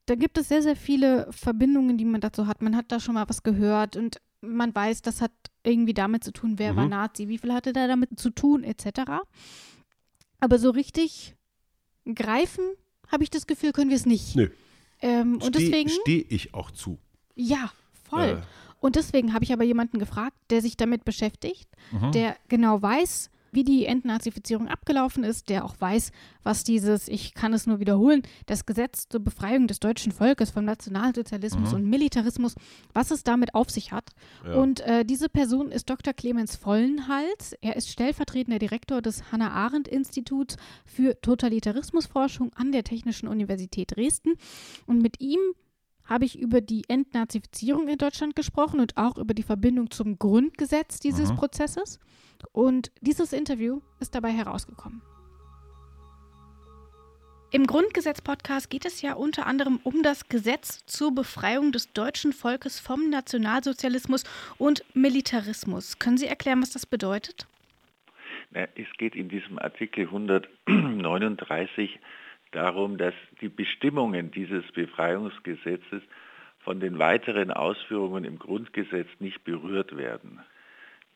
Da 0.06 0.14
gibt 0.14 0.38
es 0.38 0.48
sehr, 0.48 0.62
sehr 0.62 0.76
viele 0.76 1.26
Verbindungen, 1.32 1.98
die 1.98 2.04
man 2.04 2.20
dazu 2.20 2.46
hat. 2.46 2.62
Man 2.62 2.76
hat 2.76 2.92
da 2.92 3.00
schon 3.00 3.14
mal 3.14 3.28
was 3.28 3.42
gehört 3.42 3.96
und 3.96 4.20
man 4.40 4.72
weiß, 4.74 5.02
das 5.02 5.20
hat 5.20 5.32
irgendwie 5.64 5.94
damit 5.94 6.22
zu 6.22 6.30
tun, 6.32 6.58
wer 6.58 6.72
Mhm. 6.72 6.76
war 6.76 6.88
Nazi, 6.88 7.26
wie 7.28 7.38
viel 7.38 7.52
hatte 7.52 7.72
da 7.72 7.88
damit 7.88 8.18
zu 8.20 8.30
tun, 8.30 8.62
etc. 8.62 9.00
Aber 10.38 10.58
so 10.58 10.70
richtig 10.70 11.34
greifen, 12.14 12.62
habe 13.08 13.24
ich 13.24 13.30
das 13.30 13.46
Gefühl, 13.46 13.72
können 13.72 13.90
wir 13.90 13.96
es 13.96 14.06
nicht. 14.06 14.36
Nö. 14.36 14.48
Ähm, 15.02 15.40
und 15.42 15.54
deswegen, 15.54 15.88
Stehe 15.90 16.22
ich 16.28 16.54
auch 16.54 16.70
zu. 16.70 16.98
ja, 17.34 17.70
voll. 18.08 18.40
Äh, 18.42 18.42
Und 18.86 18.94
deswegen 18.94 19.34
habe 19.34 19.44
ich 19.44 19.52
aber 19.52 19.64
jemanden 19.64 19.98
gefragt, 19.98 20.36
der 20.50 20.62
sich 20.62 20.76
damit 20.76 21.04
beschäftigt, 21.04 21.68
Mhm. 21.90 22.12
der 22.12 22.36
genau 22.48 22.80
weiß, 22.80 23.30
wie 23.52 23.64
die 23.64 23.86
Entnazifizierung 23.86 24.68
abgelaufen 24.68 25.24
ist, 25.24 25.48
der 25.48 25.64
auch 25.64 25.74
weiß, 25.80 26.12
was 26.44 26.62
dieses, 26.62 27.08
ich 27.08 27.32
kann 27.34 27.52
es 27.54 27.66
nur 27.66 27.80
wiederholen, 27.80 28.22
das 28.44 28.64
Gesetz 28.66 29.08
zur 29.08 29.20
Befreiung 29.20 29.66
des 29.66 29.80
deutschen 29.80 30.12
Volkes 30.12 30.50
vom 30.50 30.64
Nationalsozialismus 30.66 31.72
und 31.72 31.84
Militarismus, 31.84 32.54
was 32.92 33.10
es 33.10 33.24
damit 33.24 33.54
auf 33.54 33.70
sich 33.70 33.90
hat. 33.92 34.10
ja. 34.46 34.54
Und 34.54 34.80
äh, 34.80 35.04
diese 35.04 35.28
Person 35.28 35.72
ist 35.72 35.88
Dr. 35.90 36.12
Clemens 36.12 36.54
Vollenhals. 36.54 37.54
Er 37.62 37.74
ist 37.76 37.88
stellvertretender 37.88 38.58
Direktor 38.60 39.00
des 39.02 39.32
Hannah-Arendt-Instituts 39.32 40.56
für 40.84 41.20
Totalitarismusforschung 41.20 42.52
an 42.54 42.72
der 42.72 42.84
Technischen 42.84 43.26
Universität 43.26 43.96
Dresden. 43.96 44.34
Und 44.86 45.00
mit 45.02 45.20
ihm 45.20 45.40
habe 46.08 46.24
ich 46.24 46.38
über 46.38 46.60
die 46.60 46.84
Entnazifizierung 46.88 47.88
in 47.88 47.98
Deutschland 47.98 48.36
gesprochen 48.36 48.80
und 48.80 48.96
auch 48.96 49.16
über 49.18 49.34
die 49.34 49.42
Verbindung 49.42 49.90
zum 49.90 50.18
Grundgesetz 50.18 51.00
dieses 51.00 51.30
Mhm. 51.32 51.36
Prozesses. 51.36 51.98
Und 52.52 52.90
dieses 53.00 53.32
Interview 53.32 53.80
ist 54.00 54.14
dabei 54.14 54.30
herausgekommen. 54.30 55.02
Im 57.52 57.66
Grundgesetz-Podcast 57.66 58.68
geht 58.70 58.84
es 58.84 59.02
ja 59.02 59.14
unter 59.14 59.46
anderem 59.46 59.78
um 59.84 60.02
das 60.02 60.28
Gesetz 60.28 60.84
zur 60.86 61.14
Befreiung 61.14 61.70
des 61.72 61.92
deutschen 61.92 62.32
Volkes 62.32 62.80
vom 62.80 63.08
Nationalsozialismus 63.08 64.24
und 64.58 64.84
Militarismus. 64.94 65.98
Können 65.98 66.18
Sie 66.18 66.26
erklären, 66.26 66.60
was 66.60 66.70
das 66.70 66.86
bedeutet? 66.86 67.46
Es 68.52 68.88
geht 68.98 69.14
in 69.14 69.28
diesem 69.28 69.58
Artikel 69.58 70.04
139 70.06 71.98
darum, 72.52 72.98
dass 72.98 73.14
die 73.40 73.48
Bestimmungen 73.48 74.30
dieses 74.30 74.64
Befreiungsgesetzes 74.72 76.02
von 76.60 76.80
den 76.80 76.98
weiteren 76.98 77.50
Ausführungen 77.50 78.24
im 78.24 78.38
Grundgesetz 78.38 79.08
nicht 79.20 79.44
berührt 79.44 79.96
werden. 79.96 80.40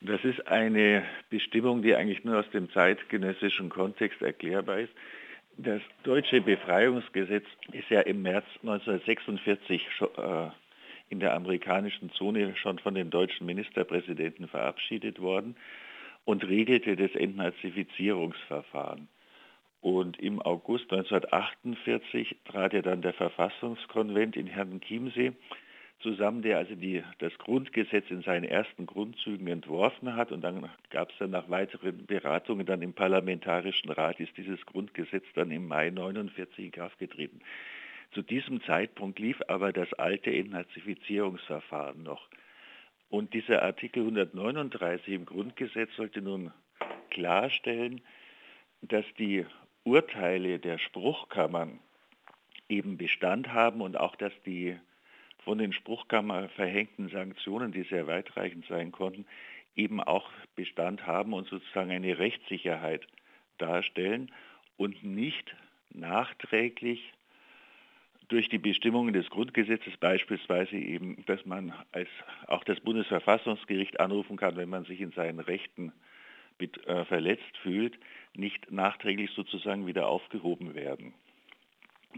Das 0.00 0.25
ist 0.25 0.46
eine 0.46 1.04
Bestimmung, 1.28 1.82
die 1.82 1.94
eigentlich 1.94 2.25
nur 2.25 2.38
aus 2.38 2.50
dem 2.50 2.70
zeitgenössischen 2.70 3.68
Kontext 3.68 4.22
erklärbar 4.22 4.80
ist. 4.80 4.92
Das 5.58 5.82
deutsche 6.04 6.40
Befreiungsgesetz 6.40 7.44
ist 7.72 7.90
ja 7.90 8.00
im 8.00 8.22
März 8.22 8.46
1946 8.62 9.82
äh, 10.16 10.49
in 11.10 11.20
der 11.20 11.34
amerikanischen 11.34 12.10
Zone 12.12 12.56
schon 12.56 12.78
von 12.78 12.94
dem 12.94 13.10
deutschen 13.10 13.44
Ministerpräsidenten 13.44 14.49
verabschiedet 14.49 15.20
worden 15.20 15.56
und 16.25 16.44
regelte 16.44 16.96
das 16.96 17.14
Entnazifizierungsverfahren. 17.14 19.08
Und 19.80 20.18
im 20.18 20.42
August 20.42 20.92
1948 20.92 22.37
trat 22.44 22.75
ja 22.75 22.82
dann 22.82 23.00
der 23.00 23.14
Verfassungskonvent 23.14 24.37
in 24.37 24.46
Herrenchiemsee 24.46 25.32
zusammen, 26.00 26.42
der 26.42 26.58
also 26.58 26.75
die, 26.75 27.02
das 27.18 27.37
Grundgesetz 27.38 28.10
in 28.10 28.22
seinen 28.22 28.44
ersten 28.44 28.87
Grundzügen 28.87 29.46
entworfen 29.46 30.16
hat. 30.16 30.32
Und 30.32 30.42
dann 30.42 30.68
gab 30.90 31.10
es 31.10 31.18
dann 31.18 31.30
nach 31.30 31.49
weiteren 31.49 32.06
Beratungen 32.06 32.66
dann 32.66 32.82
im 32.82 32.92
Parlamentarischen 32.92 33.90
Rat, 33.90 34.20
ist 34.20 34.37
dieses 34.37 34.64
Grundgesetz 34.66 35.25
dann 35.34 35.50
im 35.50 35.66
Mai 35.66 35.88
1949 35.88 36.64
in 36.66 36.70
Kraft 36.72 36.99
getreten. 36.99 37.40
Zu 38.12 38.22
diesem 38.22 38.62
Zeitpunkt 38.64 39.18
lief 39.18 39.40
aber 39.49 39.72
das 39.72 39.92
alte 39.94 40.34
Entnazifizierungsverfahren 40.34 42.02
noch. 42.02 42.28
Und 43.08 43.34
dieser 43.34 43.62
Artikel 43.62 44.02
139 44.02 45.14
im 45.14 45.26
Grundgesetz 45.26 45.90
sollte 45.96 46.22
nun 46.22 46.52
klarstellen, 47.10 48.00
dass 48.82 49.04
die 49.18 49.44
Urteile 49.84 50.58
der 50.58 50.78
Spruchkammern 50.78 51.80
eben 52.68 52.96
Bestand 52.96 53.52
haben 53.52 53.80
und 53.80 53.96
auch, 53.96 54.16
dass 54.16 54.32
die 54.44 54.78
von 55.44 55.58
den 55.58 55.72
Spruchkammern 55.72 56.49
verhängten 56.50 57.08
Sanktionen, 57.08 57.72
die 57.72 57.82
sehr 57.84 58.06
weitreichend 58.06 58.66
sein 58.66 58.92
konnten, 58.92 59.26
eben 59.75 60.00
auch 60.00 60.30
Bestand 60.54 61.06
haben 61.06 61.32
und 61.32 61.49
sozusagen 61.49 61.90
eine 61.90 62.18
Rechtssicherheit 62.18 63.06
darstellen 63.58 64.32
und 64.76 65.02
nicht 65.02 65.54
nachträglich 65.90 67.12
durch 68.28 68.49
die 68.49 68.58
Bestimmungen 68.58 69.12
des 69.12 69.28
Grundgesetzes 69.28 69.96
beispielsweise 69.96 70.76
eben, 70.76 71.25
dass 71.26 71.44
man 71.46 71.72
als 71.90 72.08
auch 72.46 72.62
das 72.64 72.78
Bundesverfassungsgericht 72.80 73.99
anrufen 73.99 74.37
kann, 74.37 74.56
wenn 74.56 74.68
man 74.68 74.84
sich 74.84 75.00
in 75.00 75.10
seinen 75.12 75.40
Rechten 75.40 75.92
verletzt 77.06 77.56
fühlt, 77.62 77.98
nicht 78.34 78.70
nachträglich 78.70 79.30
sozusagen 79.34 79.86
wieder 79.86 80.08
aufgehoben 80.08 80.74
werden. 80.74 81.14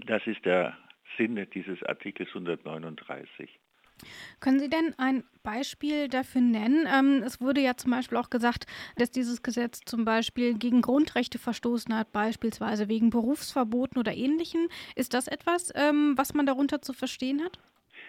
Das 0.06 0.26
ist 0.26 0.44
der 0.44 0.76
Sinne 1.16 1.46
dieses 1.46 1.82
Artikels 1.82 2.28
139. 2.30 3.48
Können 4.40 4.58
Sie 4.58 4.68
denn 4.68 4.94
ein 4.98 5.24
Beispiel 5.42 6.08
dafür 6.08 6.40
nennen? 6.40 6.88
Ähm, 6.92 7.22
es 7.24 7.40
wurde 7.40 7.60
ja 7.60 7.76
zum 7.76 7.92
Beispiel 7.92 8.18
auch 8.18 8.30
gesagt, 8.30 8.66
dass 8.96 9.10
dieses 9.10 9.42
Gesetz 9.42 9.80
zum 9.84 10.04
Beispiel 10.04 10.58
gegen 10.58 10.82
Grundrechte 10.82 11.38
verstoßen 11.38 11.96
hat, 11.96 12.12
beispielsweise 12.12 12.88
wegen 12.88 13.10
Berufsverboten 13.10 13.98
oder 13.98 14.14
Ähnlichem. 14.14 14.68
Ist 14.96 15.14
das 15.14 15.28
etwas, 15.28 15.72
ähm, 15.76 16.14
was 16.16 16.34
man 16.34 16.46
darunter 16.46 16.82
zu 16.82 16.92
verstehen 16.92 17.42
hat? 17.44 17.58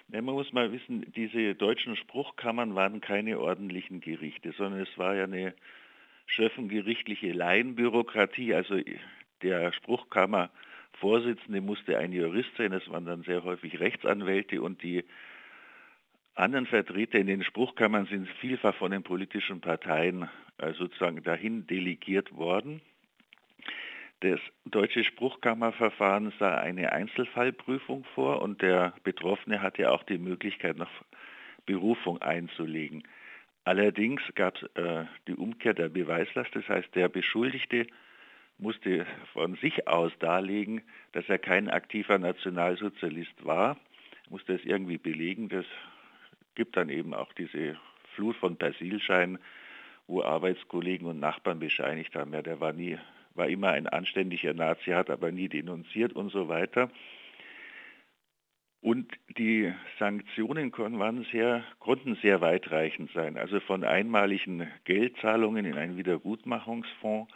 Man 0.08 0.26
muss 0.26 0.52
mal 0.52 0.72
wissen, 0.72 1.12
diese 1.16 1.56
deutschen 1.56 1.96
Spruchkammern 1.96 2.76
waren 2.76 3.02
keine 3.02 3.40
ordentlichen 3.40 4.02
Gerichte, 4.02 4.54
sondern 4.58 4.82
es 4.82 4.98
war 4.98 5.16
ja 5.16 5.24
eine 5.24 5.54
schöffengerichtliche 6.26 7.32
Laienbürokratie. 7.32 8.54
Also 8.54 8.80
der 9.42 9.74
Spruchkammer 9.74 10.50
Vorsitzende 11.00 11.62
musste 11.62 11.98
ein 11.98 12.14
Jurist 12.14 12.52
sein, 12.58 12.72
es 12.72 12.88
waren 12.90 13.06
dann 13.06 13.24
sehr 13.24 13.44
häufig 13.44 13.80
Rechtsanwälte 13.80 14.62
und 14.62 14.84
die 14.84 15.04
anderen 16.36 16.66
Vertreter 16.66 17.20
in 17.20 17.28
den 17.28 17.44
Spruchkammern 17.44 18.06
sind 18.06 18.30
vielfach 18.40 18.76
von 18.76 18.92
den 18.92 19.04
politischen 19.04 19.60
Parteien 19.62 20.30
äh, 20.58 20.74
sozusagen 20.74 21.22
dahin 21.24 21.68
delegiert 21.68 22.34
worden. 22.36 22.82
Das 24.22 24.40
deutsche 24.66 25.04
Spruchkammerverfahren 25.04 26.32
sah 26.40 26.58
eine 26.58 26.94
Einzelfallprüfung 26.94 28.06
vor 28.16 28.42
und 28.42 28.62
der 28.62 28.94
Betroffene 29.04 29.62
hatte 29.62 29.92
auch 29.92 30.04
die 30.04 30.18
Möglichkeit, 30.18 30.78
noch 30.78 30.90
Berufung 31.66 32.22
einzulegen. 32.22 33.04
Allerdings 33.66 34.22
gab 34.36 34.58
es 34.58 34.64
äh, 34.76 35.06
die 35.28 35.36
Umkehr 35.36 35.74
der 35.74 35.90
Beweislast, 35.90 36.54
das 36.54 36.68
heißt, 36.68 36.94
der 36.96 37.08
Beschuldigte 37.08 37.88
musste 38.58 39.06
von 39.32 39.56
sich 39.56 39.88
aus 39.88 40.12
darlegen, 40.20 40.82
dass 41.14 41.28
er 41.30 41.40
kein 41.40 41.70
aktiver 41.70 42.18
Nationalsozialist 42.18 43.46
war, 43.46 43.78
musste 44.30 44.54
es 44.54 44.66
irgendwie 44.66 44.98
belegen. 44.98 45.50
Das 45.50 45.66
gibt 46.56 46.78
dann 46.78 46.90
eben 46.90 47.14
auch 47.14 47.32
diese 47.34 47.78
Flut 48.16 48.36
von 48.36 48.58
Persilscheinen, 48.58 49.40
wo 50.08 50.22
Arbeitskollegen 50.22 51.08
und 51.08 51.20
Nachbarn 51.20 51.60
bescheinigt 51.60 52.16
haben, 52.16 52.34
ja, 52.34 52.42
der 52.42 52.60
war 52.60 52.74
nie, 52.74 52.98
war 53.36 53.48
immer 53.48 53.70
ein 53.70 53.88
anständiger 53.88 54.54
Nazi, 54.54 54.92
hat 54.92 55.10
aber 55.10 55.32
nie 55.32 55.48
denunziert 55.48 56.14
und 56.14 56.30
so 56.30 56.50
weiter. 56.50 56.90
Und 58.84 59.08
die 59.38 59.72
Sanktionen 59.98 60.72
konnten 60.74 61.26
sehr, 61.32 61.64
konnten 61.80 62.16
sehr 62.22 62.42
weitreichend 62.42 63.10
sein, 63.14 63.38
also 63.38 63.62
von 63.62 63.86
einmaligen 63.86 64.68
Geldzahlungen 64.84 65.64
in 65.64 65.78
einen 65.78 65.96
Wiedergutmachungsfonds 65.96 67.34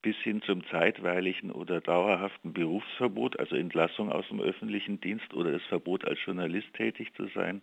bis 0.00 0.16
hin 0.16 0.40
zum 0.40 0.66
zeitweiligen 0.68 1.50
oder 1.52 1.82
dauerhaften 1.82 2.54
Berufsverbot, 2.54 3.38
also 3.38 3.54
Entlassung 3.54 4.10
aus 4.10 4.26
dem 4.28 4.40
öffentlichen 4.40 4.98
Dienst 4.98 5.34
oder 5.34 5.52
das 5.52 5.62
Verbot 5.64 6.06
als 6.06 6.20
Journalist 6.24 6.72
tätig 6.72 7.12
zu 7.16 7.26
sein, 7.34 7.60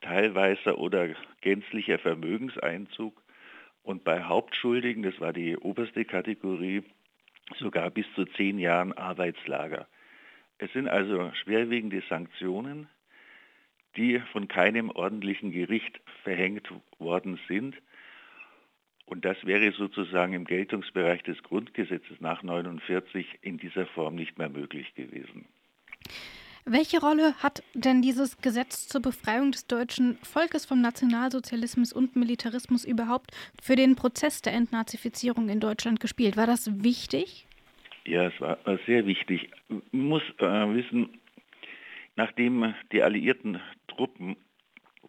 teilweiser 0.00 0.78
oder 0.78 1.10
gänzlicher 1.42 2.00
Vermögenseinzug 2.00 3.22
und 3.84 4.02
bei 4.02 4.24
Hauptschuldigen, 4.24 5.04
das 5.04 5.20
war 5.20 5.32
die 5.32 5.56
oberste 5.56 6.04
Kategorie, 6.04 6.82
sogar 7.60 7.88
bis 7.90 8.06
zu 8.16 8.24
zehn 8.24 8.58
Jahren 8.58 8.92
Arbeitslager. 8.94 9.86
Es 10.62 10.72
sind 10.74 10.86
also 10.86 11.32
schwerwiegende 11.42 12.04
Sanktionen, 12.08 12.88
die 13.96 14.20
von 14.30 14.46
keinem 14.46 14.90
ordentlichen 14.90 15.50
Gericht 15.50 16.00
verhängt 16.22 16.72
worden 17.00 17.40
sind 17.48 17.74
und 19.04 19.24
das 19.24 19.36
wäre 19.44 19.72
sozusagen 19.72 20.34
im 20.34 20.44
Geltungsbereich 20.44 21.24
des 21.24 21.42
Grundgesetzes 21.42 22.20
nach 22.20 22.44
49 22.44 23.40
in 23.42 23.58
dieser 23.58 23.86
Form 23.86 24.14
nicht 24.14 24.38
mehr 24.38 24.48
möglich 24.48 24.94
gewesen. 24.94 25.46
Welche 26.64 27.00
Rolle 27.00 27.34
hat 27.42 27.64
denn 27.74 28.00
dieses 28.00 28.38
Gesetz 28.38 28.86
zur 28.86 29.02
Befreiung 29.02 29.50
des 29.50 29.66
deutschen 29.66 30.16
Volkes 30.22 30.64
vom 30.64 30.80
Nationalsozialismus 30.80 31.92
und 31.92 32.14
Militarismus 32.14 32.84
überhaupt 32.84 33.32
für 33.60 33.74
den 33.74 33.96
Prozess 33.96 34.42
der 34.42 34.52
Entnazifizierung 34.52 35.48
in 35.48 35.58
Deutschland 35.58 35.98
gespielt? 35.98 36.36
War 36.36 36.46
das 36.46 36.84
wichtig? 36.84 37.48
Ja, 38.04 38.26
es 38.26 38.40
war 38.40 38.58
sehr 38.86 39.06
wichtig. 39.06 39.50
Man 39.68 39.82
muss 39.92 40.22
äh, 40.38 40.74
wissen, 40.74 41.20
nachdem 42.16 42.74
die 42.90 43.02
alliierten 43.02 43.60
Truppen 43.86 44.36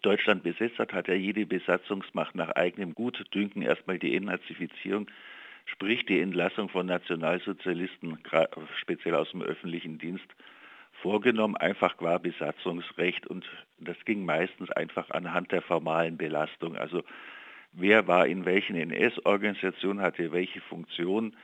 Deutschland 0.02 0.44
besetzt 0.44 0.78
hat, 0.80 0.94
hat 0.94 1.08
ja 1.08 1.14
jede 1.16 1.46
Besatzungsmacht 1.46 2.36
nach 2.36 2.50
eigenem 2.50 2.94
Gutdünken 2.94 3.62
erstmal 3.62 3.98
die 3.98 4.16
Entnazifizierung, 4.16 5.08
sprich 5.66 6.06
die 6.06 6.20
Entlassung 6.20 6.70
von 6.70 6.86
Nationalsozialisten, 6.86 8.20
speziell 8.82 9.16
aus 9.16 9.32
dem 9.32 9.42
öffentlichen 9.42 9.98
Dienst, 9.98 10.28
vorgenommen, 11.02 11.56
einfach 11.56 11.98
qua 11.98 12.18
Besatzungsrecht. 12.18 13.26
Und 13.28 13.46
das 13.80 13.98
ging 14.06 14.26
meistens 14.26 14.70
einfach 14.72 15.10
anhand 15.10 15.52
der 15.52 15.62
formalen 15.62 16.18
Belastung. 16.18 16.76
Also 16.78 17.04
wer 17.72 18.08
war 18.08 18.28
in 18.28 18.46
welchen 18.46 18.76
NS-Organisationen, 18.76 20.02
hatte 20.02 20.32
welche 20.32 20.62
Funktion. 20.62 21.36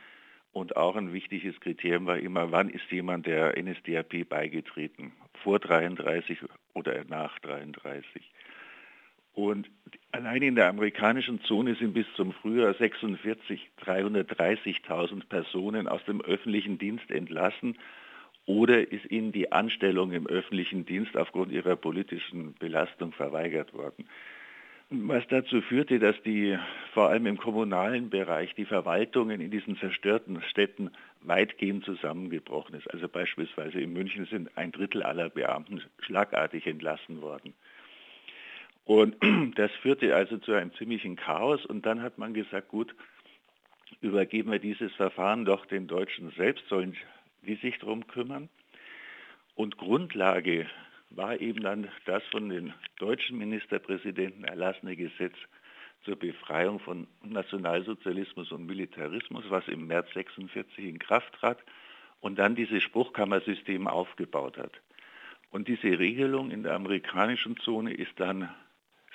Und 0.52 0.76
auch 0.76 0.96
ein 0.96 1.12
wichtiges 1.12 1.58
Kriterium 1.60 2.06
war 2.06 2.18
immer, 2.18 2.50
wann 2.50 2.70
ist 2.70 2.90
jemand 2.90 3.26
der 3.26 3.56
NSDAP 3.56 4.28
beigetreten? 4.28 5.12
Vor 5.44 5.58
33 5.58 6.38
oder 6.74 7.04
nach 7.08 7.38
33. 7.38 8.22
Und 9.32 9.70
allein 10.10 10.42
in 10.42 10.56
der 10.56 10.68
amerikanischen 10.68 11.40
Zone 11.42 11.76
sind 11.76 11.94
bis 11.94 12.06
zum 12.16 12.32
Frühjahr 12.32 12.74
46 12.74 13.70
330.000 13.80 15.28
Personen 15.28 15.86
aus 15.86 16.04
dem 16.04 16.20
öffentlichen 16.20 16.78
Dienst 16.78 17.10
entlassen 17.10 17.78
oder 18.46 18.90
ist 18.90 19.08
ihnen 19.10 19.30
die 19.30 19.52
Anstellung 19.52 20.10
im 20.10 20.26
öffentlichen 20.26 20.84
Dienst 20.84 21.16
aufgrund 21.16 21.52
ihrer 21.52 21.76
politischen 21.76 22.54
Belastung 22.54 23.12
verweigert 23.12 23.72
worden. 23.72 24.08
Was 24.92 25.24
dazu 25.28 25.62
führte, 25.62 26.00
dass 26.00 26.20
die 26.22 26.58
vor 26.92 27.10
allem 27.10 27.26
im 27.26 27.36
kommunalen 27.36 28.10
Bereich 28.10 28.56
die 28.56 28.64
Verwaltungen 28.64 29.40
in 29.40 29.52
diesen 29.52 29.76
zerstörten 29.76 30.42
Städten 30.42 30.90
weitgehend 31.20 31.84
zusammengebrochen 31.84 32.74
ist. 32.74 32.90
Also 32.92 33.08
beispielsweise 33.08 33.80
in 33.80 33.92
München 33.92 34.26
sind 34.26 34.50
ein 34.56 34.72
Drittel 34.72 35.04
aller 35.04 35.30
Beamten 35.30 35.80
schlagartig 36.00 36.66
entlassen 36.66 37.22
worden. 37.22 37.54
Und 38.84 39.14
das 39.56 39.70
führte 39.80 40.12
also 40.16 40.38
zu 40.38 40.54
einem 40.54 40.74
ziemlichen 40.74 41.14
Chaos 41.14 41.64
und 41.64 41.86
dann 41.86 42.02
hat 42.02 42.18
man 42.18 42.34
gesagt, 42.34 42.66
gut, 42.66 42.92
übergeben 44.00 44.50
wir 44.50 44.58
dieses 44.58 44.92
Verfahren 44.94 45.44
doch 45.44 45.66
den 45.66 45.86
Deutschen 45.86 46.32
selbst, 46.32 46.66
sollen 46.68 46.96
die 47.42 47.54
sich 47.54 47.78
darum 47.78 48.08
kümmern. 48.08 48.48
Und 49.54 49.76
Grundlage 49.76 50.66
war 51.10 51.40
eben 51.40 51.62
dann 51.62 51.88
das 52.06 52.22
von 52.30 52.48
den 52.48 52.72
deutschen 52.98 53.38
Ministerpräsidenten 53.38 54.44
erlassene 54.44 54.96
Gesetz 54.96 55.34
zur 56.04 56.16
Befreiung 56.16 56.78
von 56.80 57.06
Nationalsozialismus 57.22 58.52
und 58.52 58.66
Militarismus, 58.66 59.44
was 59.48 59.66
im 59.68 59.86
März 59.86 60.08
1946 60.16 60.84
in 60.84 60.98
Kraft 60.98 61.34
trat 61.34 61.58
und 62.20 62.38
dann 62.38 62.54
dieses 62.54 62.82
Spruchkammersystem 62.82 63.86
aufgebaut 63.86 64.56
hat. 64.56 64.80
Und 65.50 65.68
diese 65.68 65.98
Regelung 65.98 66.50
in 66.50 66.62
der 66.62 66.74
amerikanischen 66.74 67.56
Zone 67.58 67.92
ist 67.92 68.18
dann 68.18 68.48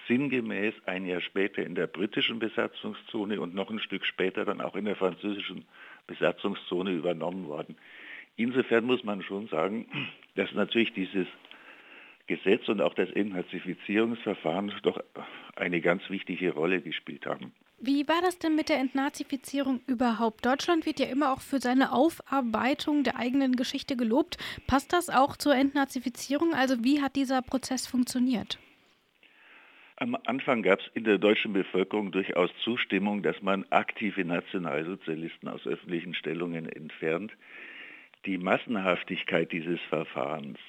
sinngemäß 0.08 0.73
ein 0.86 1.05
Jahr 1.05 1.21
später 1.21 1.63
in 1.63 1.75
der 1.75 1.88
britischen 1.88 2.39
Besatzungszone 2.39 3.39
und 3.39 3.55
noch 3.55 3.71
ein 3.71 3.79
Stück 3.79 4.05
später 4.05 4.45
dann 4.45 4.62
auch 4.62 4.75
in 4.75 4.86
der 4.86 4.95
französischen 4.95 5.65
Besatzungszone 6.08 6.91
übernommen 6.91 7.47
worden. 7.47 7.77
Insofern 8.36 8.86
muss 8.86 9.03
man 9.03 9.23
schon 9.23 9.47
sagen, 9.47 9.88
dass 10.36 10.51
natürlich 10.53 10.93
dieses 10.93 11.27
Gesetz 12.27 12.67
und 12.67 12.81
auch 12.81 12.93
das 12.93 13.09
Entnazifizierungsverfahren 13.11 14.73
doch 14.83 14.99
eine 15.55 15.81
ganz 15.81 16.09
wichtige 16.09 16.53
Rolle 16.53 16.81
gespielt 16.81 17.25
haben. 17.25 17.53
Wie 17.79 18.07
war 18.07 18.21
das 18.21 18.39
denn 18.39 18.55
mit 18.55 18.69
der 18.69 18.79
Entnazifizierung 18.79 19.81
überhaupt? 19.85 20.45
Deutschland 20.45 20.85
wird 20.85 20.99
ja 20.99 21.07
immer 21.07 21.33
auch 21.33 21.41
für 21.41 21.59
seine 21.59 21.91
Aufarbeitung 21.91 23.03
der 23.03 23.17
eigenen 23.17 23.55
Geschichte 23.55 23.97
gelobt. 23.97 24.38
Passt 24.65 24.93
das 24.93 25.09
auch 25.09 25.35
zur 25.35 25.55
Entnazifizierung? 25.55 26.53
Also 26.53 26.83
wie 26.83 27.01
hat 27.01 27.15
dieser 27.15 27.41
Prozess 27.41 27.85
funktioniert? 27.85 28.57
Am 29.97 30.17
Anfang 30.25 30.61
gab 30.61 30.79
es 30.79 30.88
in 30.93 31.03
der 31.03 31.17
deutschen 31.17 31.53
Bevölkerung 31.53 32.11
durchaus 32.11 32.49
Zustimmung, 32.63 33.23
dass 33.23 33.41
man 33.41 33.65
aktive 33.69 34.25
Nationalsozialisten 34.25 35.47
aus 35.47 35.65
öffentlichen 35.65 36.13
Stellungen 36.15 36.67
entfernt. 36.67 37.31
Die 38.25 38.38
Massenhaftigkeit 38.38 39.51
dieses 39.51 39.79
Verfahrens 39.89 40.59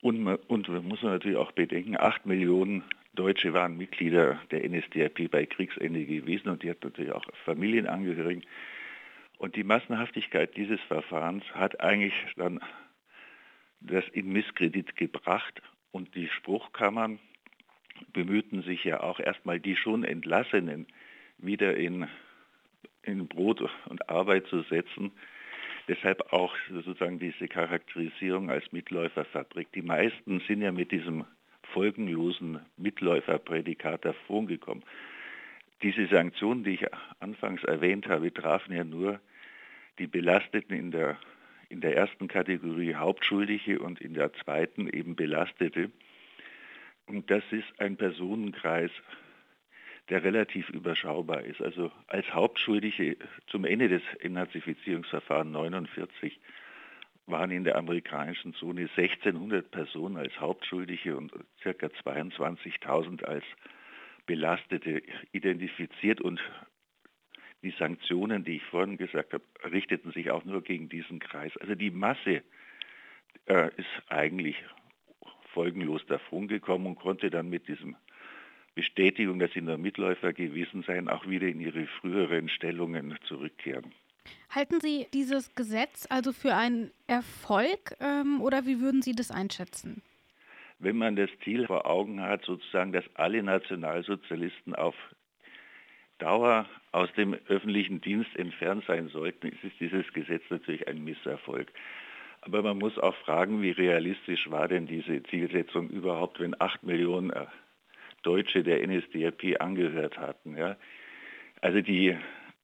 und, 0.00 0.26
und 0.26 0.68
muss 0.84 1.02
man 1.02 1.12
natürlich 1.12 1.38
auch 1.38 1.52
bedenken, 1.52 1.96
acht 1.96 2.26
Millionen 2.26 2.84
Deutsche 3.14 3.52
waren 3.52 3.76
Mitglieder 3.76 4.40
der 4.50 4.68
NSDAP 4.68 5.28
bei 5.30 5.44
Kriegsende 5.44 6.04
gewesen 6.04 6.50
und 6.50 6.62
die 6.62 6.70
hat 6.70 6.84
natürlich 6.84 7.12
auch 7.12 7.24
Familienangehörigen. 7.44 8.44
Und 9.38 9.56
die 9.56 9.64
Massenhaftigkeit 9.64 10.56
dieses 10.56 10.80
Verfahrens 10.82 11.44
hat 11.52 11.80
eigentlich 11.80 12.14
dann 12.36 12.60
das 13.80 14.04
in 14.12 14.32
Misskredit 14.32 14.96
gebracht 14.96 15.62
und 15.90 16.14
die 16.14 16.28
Spruchkammern 16.28 17.18
bemühten 18.12 18.62
sich 18.62 18.84
ja 18.84 19.00
auch 19.00 19.18
erstmal 19.18 19.58
die 19.58 19.76
schon 19.76 20.04
Entlassenen 20.04 20.86
wieder 21.38 21.76
in, 21.76 22.06
in 23.02 23.26
Brot 23.26 23.68
und 23.86 24.08
Arbeit 24.08 24.46
zu 24.46 24.62
setzen. 24.62 25.12
Deshalb 25.88 26.32
auch 26.34 26.54
sozusagen 26.70 27.18
diese 27.18 27.48
Charakterisierung 27.48 28.50
als 28.50 28.70
Mitläuferfabrik. 28.72 29.72
Die 29.72 29.82
meisten 29.82 30.40
sind 30.40 30.60
ja 30.60 30.70
mit 30.70 30.92
diesem 30.92 31.24
folgenlosen 31.72 32.60
Mitläuferprädikat 32.76 34.04
davongekommen. 34.04 34.84
Diese 35.82 36.06
Sanktionen, 36.06 36.64
die 36.64 36.74
ich 36.74 36.86
anfangs 37.20 37.64
erwähnt 37.64 38.06
habe, 38.06 38.32
trafen 38.32 38.74
ja 38.74 38.84
nur 38.84 39.20
die 39.98 40.06
Belasteten 40.06 40.76
in 40.76 40.90
der, 40.90 41.16
in 41.70 41.80
der 41.80 41.96
ersten 41.96 42.28
Kategorie 42.28 42.94
Hauptschuldige 42.94 43.78
und 43.78 44.00
in 44.00 44.12
der 44.12 44.32
zweiten 44.34 44.88
eben 44.88 45.16
Belastete. 45.16 45.90
Und 47.06 47.30
das 47.30 47.44
ist 47.50 47.68
ein 47.78 47.96
Personenkreis, 47.96 48.90
der 50.10 50.24
relativ 50.24 50.70
überschaubar 50.70 51.42
ist. 51.42 51.60
Also 51.60 51.90
als 52.06 52.32
Hauptschuldige 52.32 53.16
zum 53.48 53.64
Ende 53.64 53.88
des 53.88 54.02
Entnazifizierungsverfahrens 54.20 55.52
49 55.52 56.40
waren 57.26 57.50
in 57.50 57.64
der 57.64 57.76
amerikanischen 57.76 58.54
Zone 58.54 58.88
1600 58.96 59.70
Personen 59.70 60.16
als 60.16 60.38
Hauptschuldige 60.40 61.16
und 61.16 61.30
ca. 61.62 61.70
22.000 61.70 63.24
als 63.24 63.44
Belastete 64.26 65.02
identifiziert 65.32 66.20
und 66.20 66.40
die 67.62 67.74
Sanktionen, 67.78 68.44
die 68.44 68.56
ich 68.56 68.64
vorhin 68.64 68.96
gesagt 68.96 69.32
habe, 69.32 69.44
richteten 69.70 70.12
sich 70.12 70.30
auch 70.30 70.44
nur 70.44 70.62
gegen 70.62 70.88
diesen 70.88 71.18
Kreis. 71.18 71.56
Also 71.58 71.74
die 71.74 71.90
Masse 71.90 72.42
äh, 73.46 73.70
ist 73.76 74.02
eigentlich 74.08 74.56
folgenlos 75.52 76.04
davongekommen 76.06 76.86
und 76.86 76.96
konnte 76.96 77.30
dann 77.30 77.50
mit 77.50 77.66
diesem 77.66 77.96
Bestätigung, 78.74 79.38
dass 79.38 79.52
sie 79.52 79.60
nur 79.60 79.78
Mitläufer 79.78 80.32
gewesen 80.32 80.82
seien, 80.86 81.08
auch 81.08 81.26
wieder 81.26 81.48
in 81.48 81.60
ihre 81.60 81.86
früheren 81.86 82.48
Stellungen 82.48 83.16
zurückkehren. 83.26 83.92
Halten 84.50 84.80
Sie 84.80 85.06
dieses 85.12 85.54
Gesetz 85.54 86.06
also 86.10 86.32
für 86.32 86.54
einen 86.54 86.90
Erfolg 87.06 87.96
ähm, 88.00 88.40
oder 88.40 88.66
wie 88.66 88.80
würden 88.80 89.02
Sie 89.02 89.12
das 89.12 89.30
einschätzen? 89.30 90.02
Wenn 90.78 90.96
man 90.96 91.16
das 91.16 91.30
Ziel 91.42 91.66
vor 91.66 91.86
Augen 91.86 92.20
hat, 92.20 92.44
sozusagen, 92.44 92.92
dass 92.92 93.04
alle 93.14 93.42
Nationalsozialisten 93.42 94.74
auf 94.74 94.94
Dauer 96.18 96.66
aus 96.92 97.12
dem 97.14 97.34
öffentlichen 97.48 98.00
Dienst 98.00 98.34
entfernt 98.36 98.84
sein 98.86 99.08
sollten, 99.08 99.48
ist 99.48 99.80
dieses 99.80 100.12
Gesetz 100.12 100.42
natürlich 100.50 100.86
ein 100.88 101.04
Misserfolg. 101.04 101.72
Aber 102.42 102.62
man 102.62 102.78
muss 102.78 102.98
auch 102.98 103.16
fragen, 103.16 103.62
wie 103.62 103.70
realistisch 103.70 104.50
war 104.50 104.68
denn 104.68 104.86
diese 104.86 105.22
Zielsetzung 105.24 105.90
überhaupt, 105.90 106.40
wenn 106.40 106.60
acht 106.60 106.82
Millionen 106.82 107.32
Deutsche 108.28 108.62
der 108.62 108.86
NSDAP 108.86 109.58
angehört 109.58 110.18
hatten. 110.18 110.54
Ja. 110.54 110.76
Also 111.62 111.80
die 111.80 112.14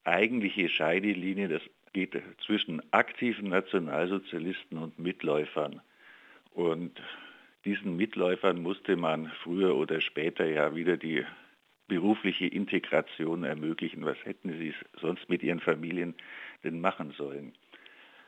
eigentliche 0.05 0.69
Scheidelinie, 0.69 1.49
das 1.49 1.63
geht 1.95 2.21
zwischen 2.45 2.83
aktiven 2.93 3.49
Nationalsozialisten 3.49 4.77
und 4.77 4.99
Mitläufern. 4.99 5.81
Und 6.53 7.01
diesen 7.65 7.97
Mitläufern 7.97 8.61
musste 8.61 8.97
man 8.97 9.33
früher 9.43 9.75
oder 9.75 10.03
später 10.03 10.45
ja 10.45 10.77
wieder 10.77 10.99
die 10.99 11.25
berufliche 11.89 12.47
Integration 12.47 13.45
ermöglichen. 13.45 14.05
Was 14.05 14.23
hätten 14.23 14.53
sie 14.59 14.75
sonst 15.01 15.31
mit 15.31 15.43
ihren 15.43 15.61
Familien 15.61 16.15
denn 16.63 16.79
machen 16.79 17.15
sollen? 17.17 17.55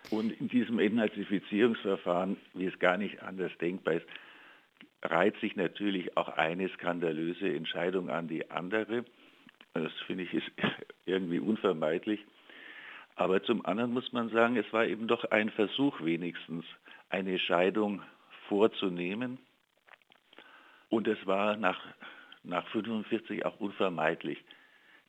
Und 0.09 0.33
in 0.41 0.49
diesem 0.49 0.79
Entnazifizierungsverfahren, 0.79 2.39
wie 2.55 2.65
es 2.65 2.79
gar 2.79 2.97
nicht 2.97 3.23
anders 3.23 3.53
denkbar 3.59 3.95
ist, 3.95 4.07
reiht 5.07 5.39
sich 5.41 5.57
natürlich 5.57 6.17
auch 6.17 6.29
eine 6.29 6.69
skandalöse 6.71 7.55
Entscheidung 7.55 8.11
an 8.11 8.29
die 8.29 8.51
andere. 8.51 9.05
Das 9.75 9.93
finde 10.07 10.25
ich 10.25 10.35
ist 10.35 10.51
irgendwie 11.07 11.41
unvermeidlich. 11.41 12.21
Aber 13.17 13.43
zum 13.43 13.65
anderen 13.65 13.93
muss 13.93 14.13
man 14.13 14.29
sagen, 14.29 14.57
es 14.57 14.71
war 14.73 14.87
eben 14.87 15.09
doch 15.09 15.25
ein 15.31 15.51
Versuch 15.51 16.03
wenigstens, 16.03 16.65
eine 17.09 17.39
Scheidung 17.39 18.03
vorzunehmen. 18.49 19.39
Und 20.91 21.09
es 21.09 21.27
war 21.27 21.57
nach, 21.57 21.81
nach 22.45 22.67
45 22.69 23.45
auch 23.45 23.59
unvermeidlich, 23.59 24.39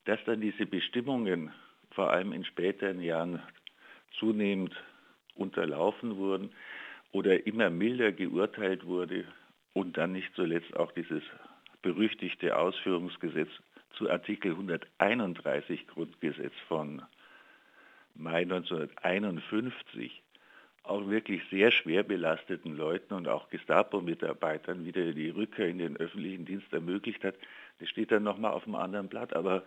dass 0.06 0.24
dann 0.26 0.42
diese 0.42 0.66
Bestimmungen 0.66 1.52
vor 1.92 2.12
allem 2.12 2.32
in 2.32 2.46
späteren 2.46 3.02
Jahren 3.02 3.42
zunehmend 4.20 4.74
unterlaufen 5.36 6.18
wurden 6.18 6.52
oder 7.12 7.46
immer 7.46 7.70
milder 7.70 8.12
geurteilt 8.12 8.86
wurde, 8.86 9.26
und 9.78 9.96
dann 9.96 10.12
nicht 10.12 10.34
zuletzt 10.34 10.76
auch 10.76 10.92
dieses 10.92 11.22
berüchtigte 11.84 12.58
Ausführungsgesetz 12.58 13.50
zu 13.92 14.10
Artikel 14.10 14.54
131 14.54 15.86
Grundgesetz 15.86 16.54
von 16.68 17.04
Mai 18.16 18.42
1951 18.42 20.24
auch 20.82 21.08
wirklich 21.08 21.44
sehr 21.52 21.70
schwer 21.70 22.02
belasteten 22.02 22.76
Leuten 22.76 23.14
und 23.14 23.28
auch 23.28 23.50
Gestapo-Mitarbeitern 23.52 24.84
wieder 24.84 25.14
die 25.14 25.30
Rückkehr 25.30 25.68
in 25.68 25.78
den 25.78 25.98
öffentlichen 25.98 26.46
Dienst 26.46 26.74
ermöglicht 26.74 27.24
hat. 27.24 27.36
Das 27.80 27.90
steht 27.90 28.12
dann 28.12 28.24
nochmal 28.24 28.54
auf 28.54 28.66
einem 28.66 28.76
anderen 28.76 29.10
Blatt, 29.10 29.36
aber 29.36 29.64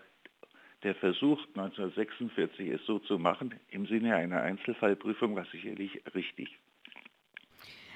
der 0.82 0.96
Versuch 0.96 1.38
1946 1.54 2.68
es 2.68 2.84
so 2.84 2.98
zu 2.98 3.16
machen, 3.20 3.54
im 3.70 3.86
Sinne 3.86 4.16
einer 4.16 4.42
Einzelfallprüfung, 4.42 5.36
war 5.36 5.44
sicherlich 5.52 6.02
richtig. 6.16 6.58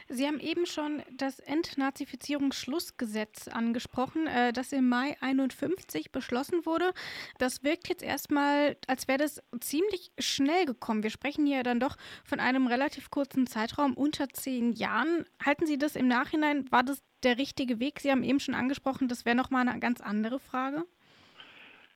Sie 0.08 0.26
haben 0.26 0.40
eben 0.40 0.66
schon 0.66 1.02
das 1.16 1.38
Entnazifizierungsschlussgesetz 1.40 3.48
angesprochen, 3.48 4.26
äh, 4.26 4.52
das 4.52 4.72
im 4.72 4.88
Mai 4.88 5.16
51 5.20 6.12
beschlossen 6.12 6.66
wurde. 6.66 6.92
Das 7.38 7.64
wirkt 7.64 7.88
jetzt 7.88 8.02
erstmal, 8.02 8.76
als 8.86 9.08
wäre 9.08 9.18
das 9.18 9.42
ziemlich 9.60 10.12
schnell 10.18 10.66
gekommen. 10.66 11.02
Wir 11.02 11.10
sprechen 11.10 11.46
hier 11.46 11.62
dann 11.62 11.80
doch 11.80 11.96
von 12.24 12.40
einem 12.40 12.66
relativ 12.66 13.10
kurzen 13.10 13.46
Zeitraum 13.46 13.94
unter 13.94 14.28
zehn 14.28 14.72
Jahren. 14.72 15.24
Halten 15.44 15.66
Sie 15.66 15.78
das 15.78 15.96
im 15.96 16.08
Nachhinein, 16.08 16.70
war 16.70 16.82
das 16.82 17.02
der 17.22 17.38
richtige 17.38 17.80
Weg? 17.80 18.00
Sie 18.00 18.10
haben 18.10 18.22
eben 18.22 18.40
schon 18.40 18.54
angesprochen, 18.54 19.08
das 19.08 19.24
wäre 19.24 19.36
nochmal 19.36 19.66
eine 19.66 19.80
ganz 19.80 20.00
andere 20.00 20.38
Frage. 20.38 20.84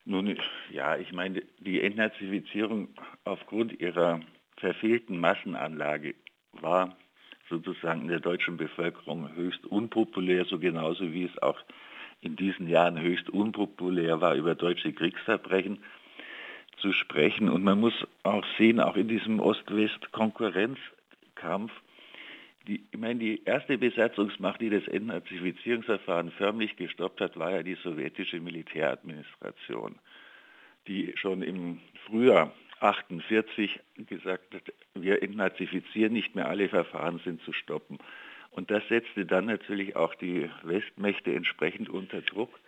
Nun, 0.05 0.35
ja, 0.71 0.97
ich 0.97 1.11
meine, 1.11 1.43
die 1.59 1.81
Entnazifizierung 1.81 2.89
aufgrund 3.25 3.79
ihrer 3.79 4.21
verfehlten 4.57 5.19
Massenanlage 5.19 6.15
war 6.53 6.97
sozusagen 7.49 8.01
in 8.01 8.07
der 8.07 8.19
deutschen 8.19 8.57
Bevölkerung 8.57 9.35
höchst 9.35 9.65
unpopulär, 9.65 10.45
so 10.45 10.59
genauso 10.59 11.11
wie 11.11 11.25
es 11.25 11.41
auch 11.41 11.57
in 12.21 12.35
diesen 12.35 12.67
Jahren 12.67 13.01
höchst 13.01 13.29
unpopulär 13.29 14.21
war, 14.21 14.35
über 14.35 14.53
deutsche 14.55 14.93
Kriegsverbrechen 14.93 15.79
zu 16.77 16.93
sprechen. 16.93 17.49
Und 17.49 17.63
man 17.63 17.79
muss 17.79 17.93
auch 18.23 18.45
sehen, 18.57 18.79
auch 18.79 18.95
in 18.95 19.07
diesem 19.07 19.39
Ost-West-Konkurrenzkampf, 19.39 21.71
die, 22.67 22.83
ich 22.91 22.99
meine, 22.99 23.19
die 23.19 23.43
erste 23.45 23.77
Besatzungsmacht, 23.77 24.59
die 24.61 24.69
das 24.69 24.87
Entnazifizierungsverfahren 24.87 26.31
förmlich 26.31 26.75
gestoppt 26.75 27.21
hat, 27.21 27.37
war 27.37 27.51
ja 27.51 27.63
die 27.63 27.75
sowjetische 27.75 28.39
Militäradministration, 28.39 29.95
die 30.87 31.13
schon 31.15 31.41
im 31.41 31.79
Frühjahr 32.05 32.53
48 32.79 33.79
gesagt 34.07 34.53
hat, 34.53 34.73
wir 34.93 35.21
entnazifizieren 35.21 36.13
nicht 36.13 36.35
mehr, 36.35 36.47
alle 36.47 36.69
Verfahren 36.69 37.19
sind 37.23 37.41
zu 37.43 37.53
stoppen. 37.53 37.97
Und 38.51 38.71
das 38.71 38.87
setzte 38.87 39.25
dann 39.25 39.45
natürlich 39.45 39.95
auch 39.95 40.15
die 40.15 40.49
Westmächte 40.63 41.33
entsprechend 41.33 41.89
unter 41.89 42.21
Druck. 42.21 42.59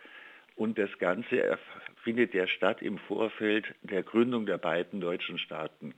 Und 0.54 0.78
das 0.78 0.90
Ganze 0.98 1.58
findet 2.02 2.34
ja 2.34 2.46
statt 2.46 2.82
im 2.82 2.98
Vorfeld 2.98 3.74
der 3.82 4.02
Gründung 4.02 4.46
der 4.46 4.58
beiden 4.58 5.00
deutschen 5.00 5.38
Staaten. 5.38 5.94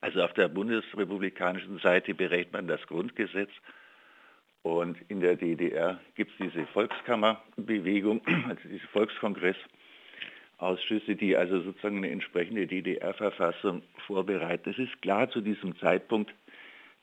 Also 0.00 0.22
auf 0.22 0.32
der 0.34 0.48
bundesrepublikanischen 0.48 1.78
Seite 1.78 2.14
berät 2.14 2.52
man 2.52 2.66
das 2.66 2.84
Grundgesetz 2.86 3.50
und 4.66 4.98
in 5.08 5.20
der 5.20 5.36
DDR 5.36 6.00
gibt 6.16 6.32
es 6.32 6.38
diese 6.38 6.66
Volkskammerbewegung, 6.66 8.20
also 8.48 8.68
diese 8.68 8.86
Volkskongressausschüsse, 10.58 11.16
die 11.16 11.36
also 11.36 11.60
sozusagen 11.60 11.98
eine 11.98 12.10
entsprechende 12.10 12.66
DDR-Verfassung 12.66 13.82
vorbereiten. 14.06 14.70
Es 14.70 14.78
ist 14.78 15.00
klar 15.02 15.30
zu 15.30 15.40
diesem 15.40 15.76
Zeitpunkt, 15.78 16.32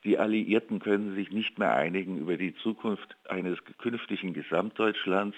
die 0.04 0.18
Alliierten 0.18 0.80
können 0.80 1.16
sich 1.16 1.32
nicht 1.32 1.58
mehr 1.60 1.74
einigen 1.74 2.18
über 2.18 2.36
die 2.36 2.54
Zukunft 2.56 3.16
eines 3.30 3.58
künftigen 3.78 4.34
Gesamtdeutschlands 4.34 5.38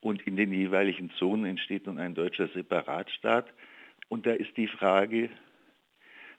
und 0.00 0.26
in 0.26 0.36
den 0.36 0.52
jeweiligen 0.52 1.10
Zonen 1.18 1.44
entsteht 1.44 1.86
nun 1.86 1.98
ein 1.98 2.14
deutscher 2.14 2.48
Separatstaat. 2.48 3.46
Und 4.08 4.26
da 4.26 4.32
ist 4.32 4.56
die 4.56 4.68
Frage, 4.68 5.28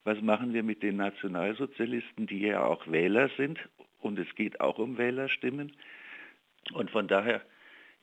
was 0.04 0.22
machen 0.22 0.54
wir 0.54 0.64
mit 0.64 0.82
den 0.82 0.96
Nationalsozialisten, 0.98 2.26
die 2.26 2.40
ja 2.40 2.64
auch 2.64 2.88
Wähler 2.88 3.30
sind 3.38 3.60
und 4.00 4.18
es 4.18 4.34
geht 4.36 4.62
auch 4.62 4.80
um 4.80 4.98
Wählerstimmen. 4.98 5.74
Und 6.74 6.90
von 6.90 7.08
daher 7.08 7.42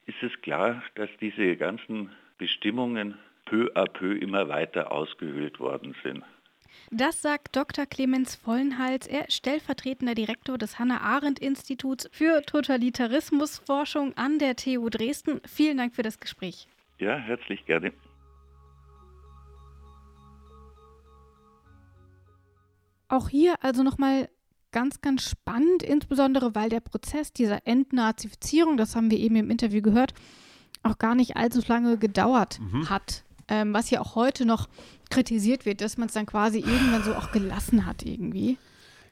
ist 0.06 0.22
es 0.22 0.32
klar, 0.42 0.82
dass 0.94 1.08
diese 1.20 1.56
ganzen 1.56 2.10
Bestimmungen 2.38 3.16
peu 3.44 3.70
à 3.74 3.86
peu 3.86 4.16
immer 4.16 4.48
weiter 4.48 4.92
ausgehöhlt 4.92 5.58
worden 5.58 5.94
sind. 6.02 6.24
Das 6.90 7.20
sagt 7.20 7.56
Dr. 7.56 7.86
Clemens 7.86 8.36
Vollenhals. 8.36 9.06
Er 9.06 9.28
ist 9.28 9.34
stellvertretender 9.34 10.14
Direktor 10.14 10.56
des 10.56 10.78
Hannah-Arendt-Instituts 10.78 12.08
für 12.12 12.42
Totalitarismusforschung 12.42 14.16
an 14.16 14.38
der 14.38 14.56
TU 14.56 14.88
Dresden. 14.88 15.40
Vielen 15.46 15.76
Dank 15.76 15.94
für 15.94 16.02
das 16.02 16.20
Gespräch. 16.20 16.66
Ja, 16.98 17.16
herzlich 17.16 17.64
gerne. 17.66 17.92
Auch 23.08 23.28
hier 23.28 23.54
also 23.62 23.82
nochmal 23.82 24.28
ganz, 24.70 25.00
ganz 25.00 25.28
spannend, 25.28 25.82
insbesondere 25.82 26.54
weil 26.54 26.68
der 26.68 26.80
Prozess 26.80 27.32
dieser 27.32 27.66
Entnazifizierung, 27.66 28.76
das 28.76 28.94
haben 28.96 29.10
wir 29.10 29.18
eben 29.18 29.36
im 29.36 29.50
Interview 29.50 29.80
gehört, 29.80 30.12
auch 30.82 30.98
gar 30.98 31.14
nicht 31.14 31.36
allzu 31.36 31.60
lange 31.66 31.98
gedauert 31.98 32.60
mhm. 32.60 32.88
hat. 32.88 33.24
Ähm, 33.48 33.72
was 33.72 33.90
ja 33.90 34.00
auch 34.00 34.14
heute 34.14 34.44
noch 34.44 34.68
kritisiert 35.10 35.64
wird, 35.64 35.80
dass 35.80 35.96
man 35.96 36.08
es 36.08 36.14
dann 36.14 36.26
quasi 36.26 36.58
irgendwann 36.58 37.02
so 37.02 37.14
auch 37.14 37.32
gelassen 37.32 37.86
hat 37.86 38.04
irgendwie. 38.04 38.58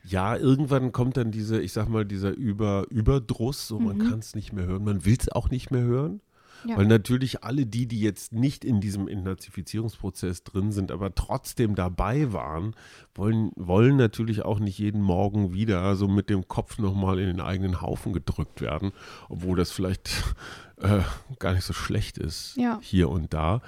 Ja, 0.04 0.36
irgendwann 0.36 0.92
kommt 0.92 1.16
dann 1.16 1.32
diese, 1.32 1.60
ich 1.60 1.72
sag 1.72 1.88
mal, 1.88 2.04
dieser 2.04 2.30
Über, 2.30 2.86
Überdruss, 2.90 3.66
so 3.66 3.78
mhm. 3.80 3.86
man 3.86 3.98
kann 4.10 4.18
es 4.20 4.34
nicht 4.34 4.52
mehr 4.52 4.66
hören, 4.66 4.84
man 4.84 5.04
will 5.04 5.16
es 5.18 5.30
auch 5.30 5.50
nicht 5.50 5.70
mehr 5.70 5.82
hören. 5.82 6.20
Ja. 6.66 6.76
Weil 6.76 6.86
natürlich 6.86 7.44
alle 7.44 7.66
die, 7.66 7.86
die 7.86 8.00
jetzt 8.00 8.32
nicht 8.32 8.64
in 8.64 8.80
diesem 8.80 9.08
Entnazifizierungsprozess 9.08 10.42
drin 10.42 10.72
sind, 10.72 10.90
aber 10.90 11.14
trotzdem 11.14 11.74
dabei 11.74 12.32
waren, 12.32 12.74
wollen, 13.14 13.52
wollen 13.54 13.96
natürlich 13.96 14.42
auch 14.42 14.58
nicht 14.58 14.78
jeden 14.78 15.00
Morgen 15.00 15.52
wieder 15.52 15.94
so 15.96 16.08
mit 16.08 16.28
dem 16.28 16.48
Kopf 16.48 16.78
nochmal 16.78 17.18
in 17.18 17.26
den 17.26 17.40
eigenen 17.40 17.80
Haufen 17.80 18.12
gedrückt 18.12 18.60
werden, 18.60 18.92
obwohl 19.28 19.56
das 19.56 19.70
vielleicht 19.70 20.10
äh, 20.78 21.00
gar 21.38 21.52
nicht 21.54 21.64
so 21.64 21.72
schlecht 21.72 22.18
ist 22.18 22.56
ja. 22.56 22.78
hier 22.82 23.10
und 23.10 23.32
da. 23.32 23.62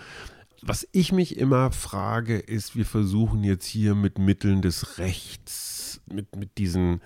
Was 0.62 0.88
ich 0.90 1.12
mich 1.12 1.36
immer 1.36 1.70
frage, 1.70 2.36
ist, 2.38 2.74
wir 2.74 2.84
versuchen 2.84 3.44
jetzt 3.44 3.66
hier 3.66 3.94
mit 3.94 4.18
Mitteln 4.18 4.60
des 4.60 4.98
Rechts, 4.98 6.00
mit, 6.06 6.34
mit 6.34 6.58
diesen 6.58 7.00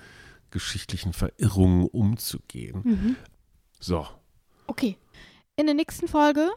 geschichtlichen 0.51 1.13
Verirrungen 1.13 1.87
umzugehen. 1.87 2.81
Mhm. 2.85 3.17
So. 3.79 4.07
Okay, 4.67 4.97
in 5.57 5.67
der 5.67 5.75
nächsten 5.75 6.09
Folge, 6.09 6.51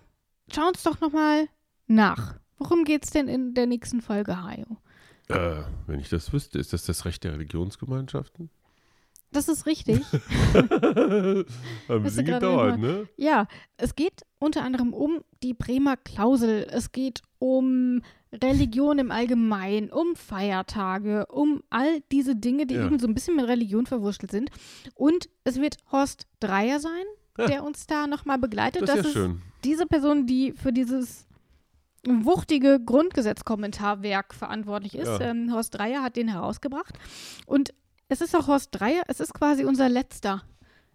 schau 0.54 0.68
uns 0.68 0.84
doch 0.84 1.00
nochmal 1.02 1.48
nach. 1.88 2.40
Worum 2.58 2.84
geht 2.84 3.04
es 3.04 3.12
denn 3.12 3.28
in 3.28 3.54
der 3.54 3.68
nächsten 3.68 4.02
Folge, 4.02 4.42
Hayo? 4.42 4.78
Äh, 5.28 5.64
wenn 5.88 6.00
ich 6.00 6.10
das 6.10 6.32
wüsste, 6.32 6.60
ist 6.60 6.74
das 6.74 6.86
das 6.86 7.06
Recht 7.06 7.24
der 7.24 7.34
Religionsgemeinschaften? 7.34 8.50
Das 9.32 9.50
ist 9.50 9.66
richtig. 9.66 10.02
Ein 10.54 11.46
bisschen 12.04 12.26
gedauert, 12.26 12.80
ne? 12.80 13.08
Ja, 13.18 13.48
es 13.76 13.96
geht 13.96 14.22
unter 14.40 14.64
anderem 14.64 14.94
um 14.94 15.24
die 15.44 15.54
Bremer 15.54 15.98
Klausel. 15.98 16.66
Es 16.70 16.94
geht 16.94 17.22
um 17.38 18.02
Religion 18.32 18.98
im 18.98 19.12
Allgemeinen, 19.12 19.90
um 19.90 20.16
Feiertage, 20.16 21.26
um 21.26 21.64
all 21.70 22.02
diese 22.12 22.36
Dinge, 22.36 22.66
die 22.66 22.76
ja. 22.76 22.86
eben 22.86 23.00
so 23.00 23.08
ein 23.08 23.14
bisschen 23.14 23.36
mit 23.36 23.48
Religion 23.48 23.86
verwurschtelt 23.86 24.32
sind. 24.32 24.52
Und 24.94 25.30
es 25.44 25.60
wird 25.60 25.78
Horst 25.92 26.28
Dreier 26.40 26.80
sein, 26.80 27.04
der 27.38 27.64
uns 27.64 27.88
da 27.88 28.08
nochmal 28.08 28.38
begleitet. 28.38 28.84
Das 28.84 28.98
ist, 28.98 28.98
das 28.98 29.06
ja 29.14 29.22
schön. 29.22 29.42
diese 29.64 29.86
Person, 29.86 30.26
die 30.26 30.54
für 30.54 30.72
dieses 30.72 31.28
wuchtige 32.08 32.80
Grundgesetzkommentarwerk 32.84 34.34
verantwortlich 34.34 34.96
ist. 34.96 35.08
Ja. 35.08 35.22
Ähm, 35.22 35.52
Horst 35.52 35.76
Dreier 35.76 36.04
hat 36.04 36.16
den 36.16 36.28
herausgebracht. 36.28 36.98
Und 37.46 37.74
es 38.08 38.22
ist 38.22 38.36
auch 38.36 38.48
Horst 38.48 38.70
Dreier, 38.72 39.04
es 39.08 39.20
ist 39.20 39.34
quasi 39.34 39.66
unser 39.66 39.90
letzter 39.90 40.44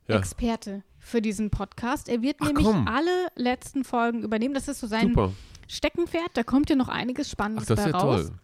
ja. 0.09 0.17
Experte 0.17 0.83
für 0.99 1.21
diesen 1.21 1.51
Podcast. 1.51 2.09
Er 2.09 2.23
wird 2.23 2.37
Ach, 2.41 2.47
nämlich 2.47 2.67
komm. 2.67 2.87
alle 2.87 3.29
letzten 3.35 3.85
Folgen 3.85 4.23
übernehmen. 4.23 4.55
Das 4.55 4.69
ist 4.69 4.81
so 4.81 4.87
sein 4.87 5.09
Super. 5.09 5.33
Steckenpferd. 5.69 6.31
Da 6.35 6.43
kommt 6.43 6.71
ja 6.71 6.77
noch 6.77 6.89
einiges 6.89 7.31
Spannendes 7.31 7.65
Ach, 7.65 7.77
das 7.77 7.87
ist 7.87 7.93
ja 7.93 7.99
raus. 7.99 8.27
toll. 8.27 8.37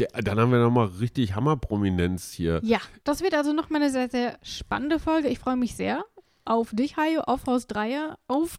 Der, 0.00 0.08
dann 0.08 0.40
haben 0.40 0.50
wir 0.50 0.58
nochmal 0.58 0.86
richtig 0.86 1.36
Hammerprominenz 1.36 2.32
hier. 2.32 2.60
Ja, 2.64 2.80
das 3.04 3.22
wird 3.22 3.32
also 3.34 3.52
nochmal 3.52 3.80
eine 3.80 3.92
sehr, 3.92 4.10
sehr 4.10 4.38
spannende 4.42 4.98
Folge. 4.98 5.28
Ich 5.28 5.38
freue 5.38 5.56
mich 5.56 5.76
sehr 5.76 6.04
auf 6.44 6.70
dich, 6.72 6.96
Hajo, 6.96 7.20
auf 7.22 7.46
Haus 7.46 7.66
Dreier, 7.66 8.18
auf 8.28 8.56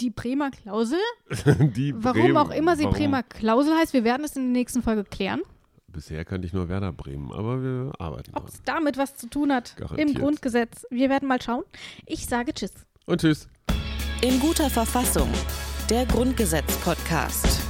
die 0.00 0.10
Bremer 0.10 0.50
Klausel. 0.50 0.98
die 1.76 1.94
Warum 1.96 2.20
Bremen, 2.20 2.36
auch 2.36 2.50
immer 2.50 2.76
sie 2.76 2.84
warum? 2.84 2.96
Bremer 2.96 3.22
Klausel 3.22 3.76
heißt, 3.76 3.92
wir 3.92 4.04
werden 4.04 4.24
es 4.24 4.36
in 4.36 4.42
der 4.52 4.52
nächsten 4.52 4.82
Folge 4.82 5.04
klären. 5.04 5.42
Bisher 5.86 6.24
kannte 6.24 6.46
ich 6.46 6.54
nur 6.54 6.68
Werder 6.68 6.92
Bremen, 6.92 7.30
aber 7.32 7.62
wir 7.62 7.92
arbeiten. 7.98 8.32
Ob 8.34 8.48
es 8.48 8.62
damit 8.64 8.96
was 8.96 9.16
zu 9.16 9.28
tun 9.28 9.52
hat 9.52 9.76
Garantiert. 9.76 10.08
im 10.08 10.14
Grundgesetz. 10.14 10.86
Wir 10.90 11.10
werden 11.10 11.28
mal 11.28 11.40
schauen. 11.40 11.64
Ich 12.06 12.26
sage 12.26 12.54
Tschüss. 12.54 12.72
Und 13.06 13.20
Tschüss. 13.20 13.48
In 14.22 14.40
guter 14.40 14.70
Verfassung. 14.70 15.28
Der 15.90 16.06
Grundgesetz-Podcast. 16.06 17.61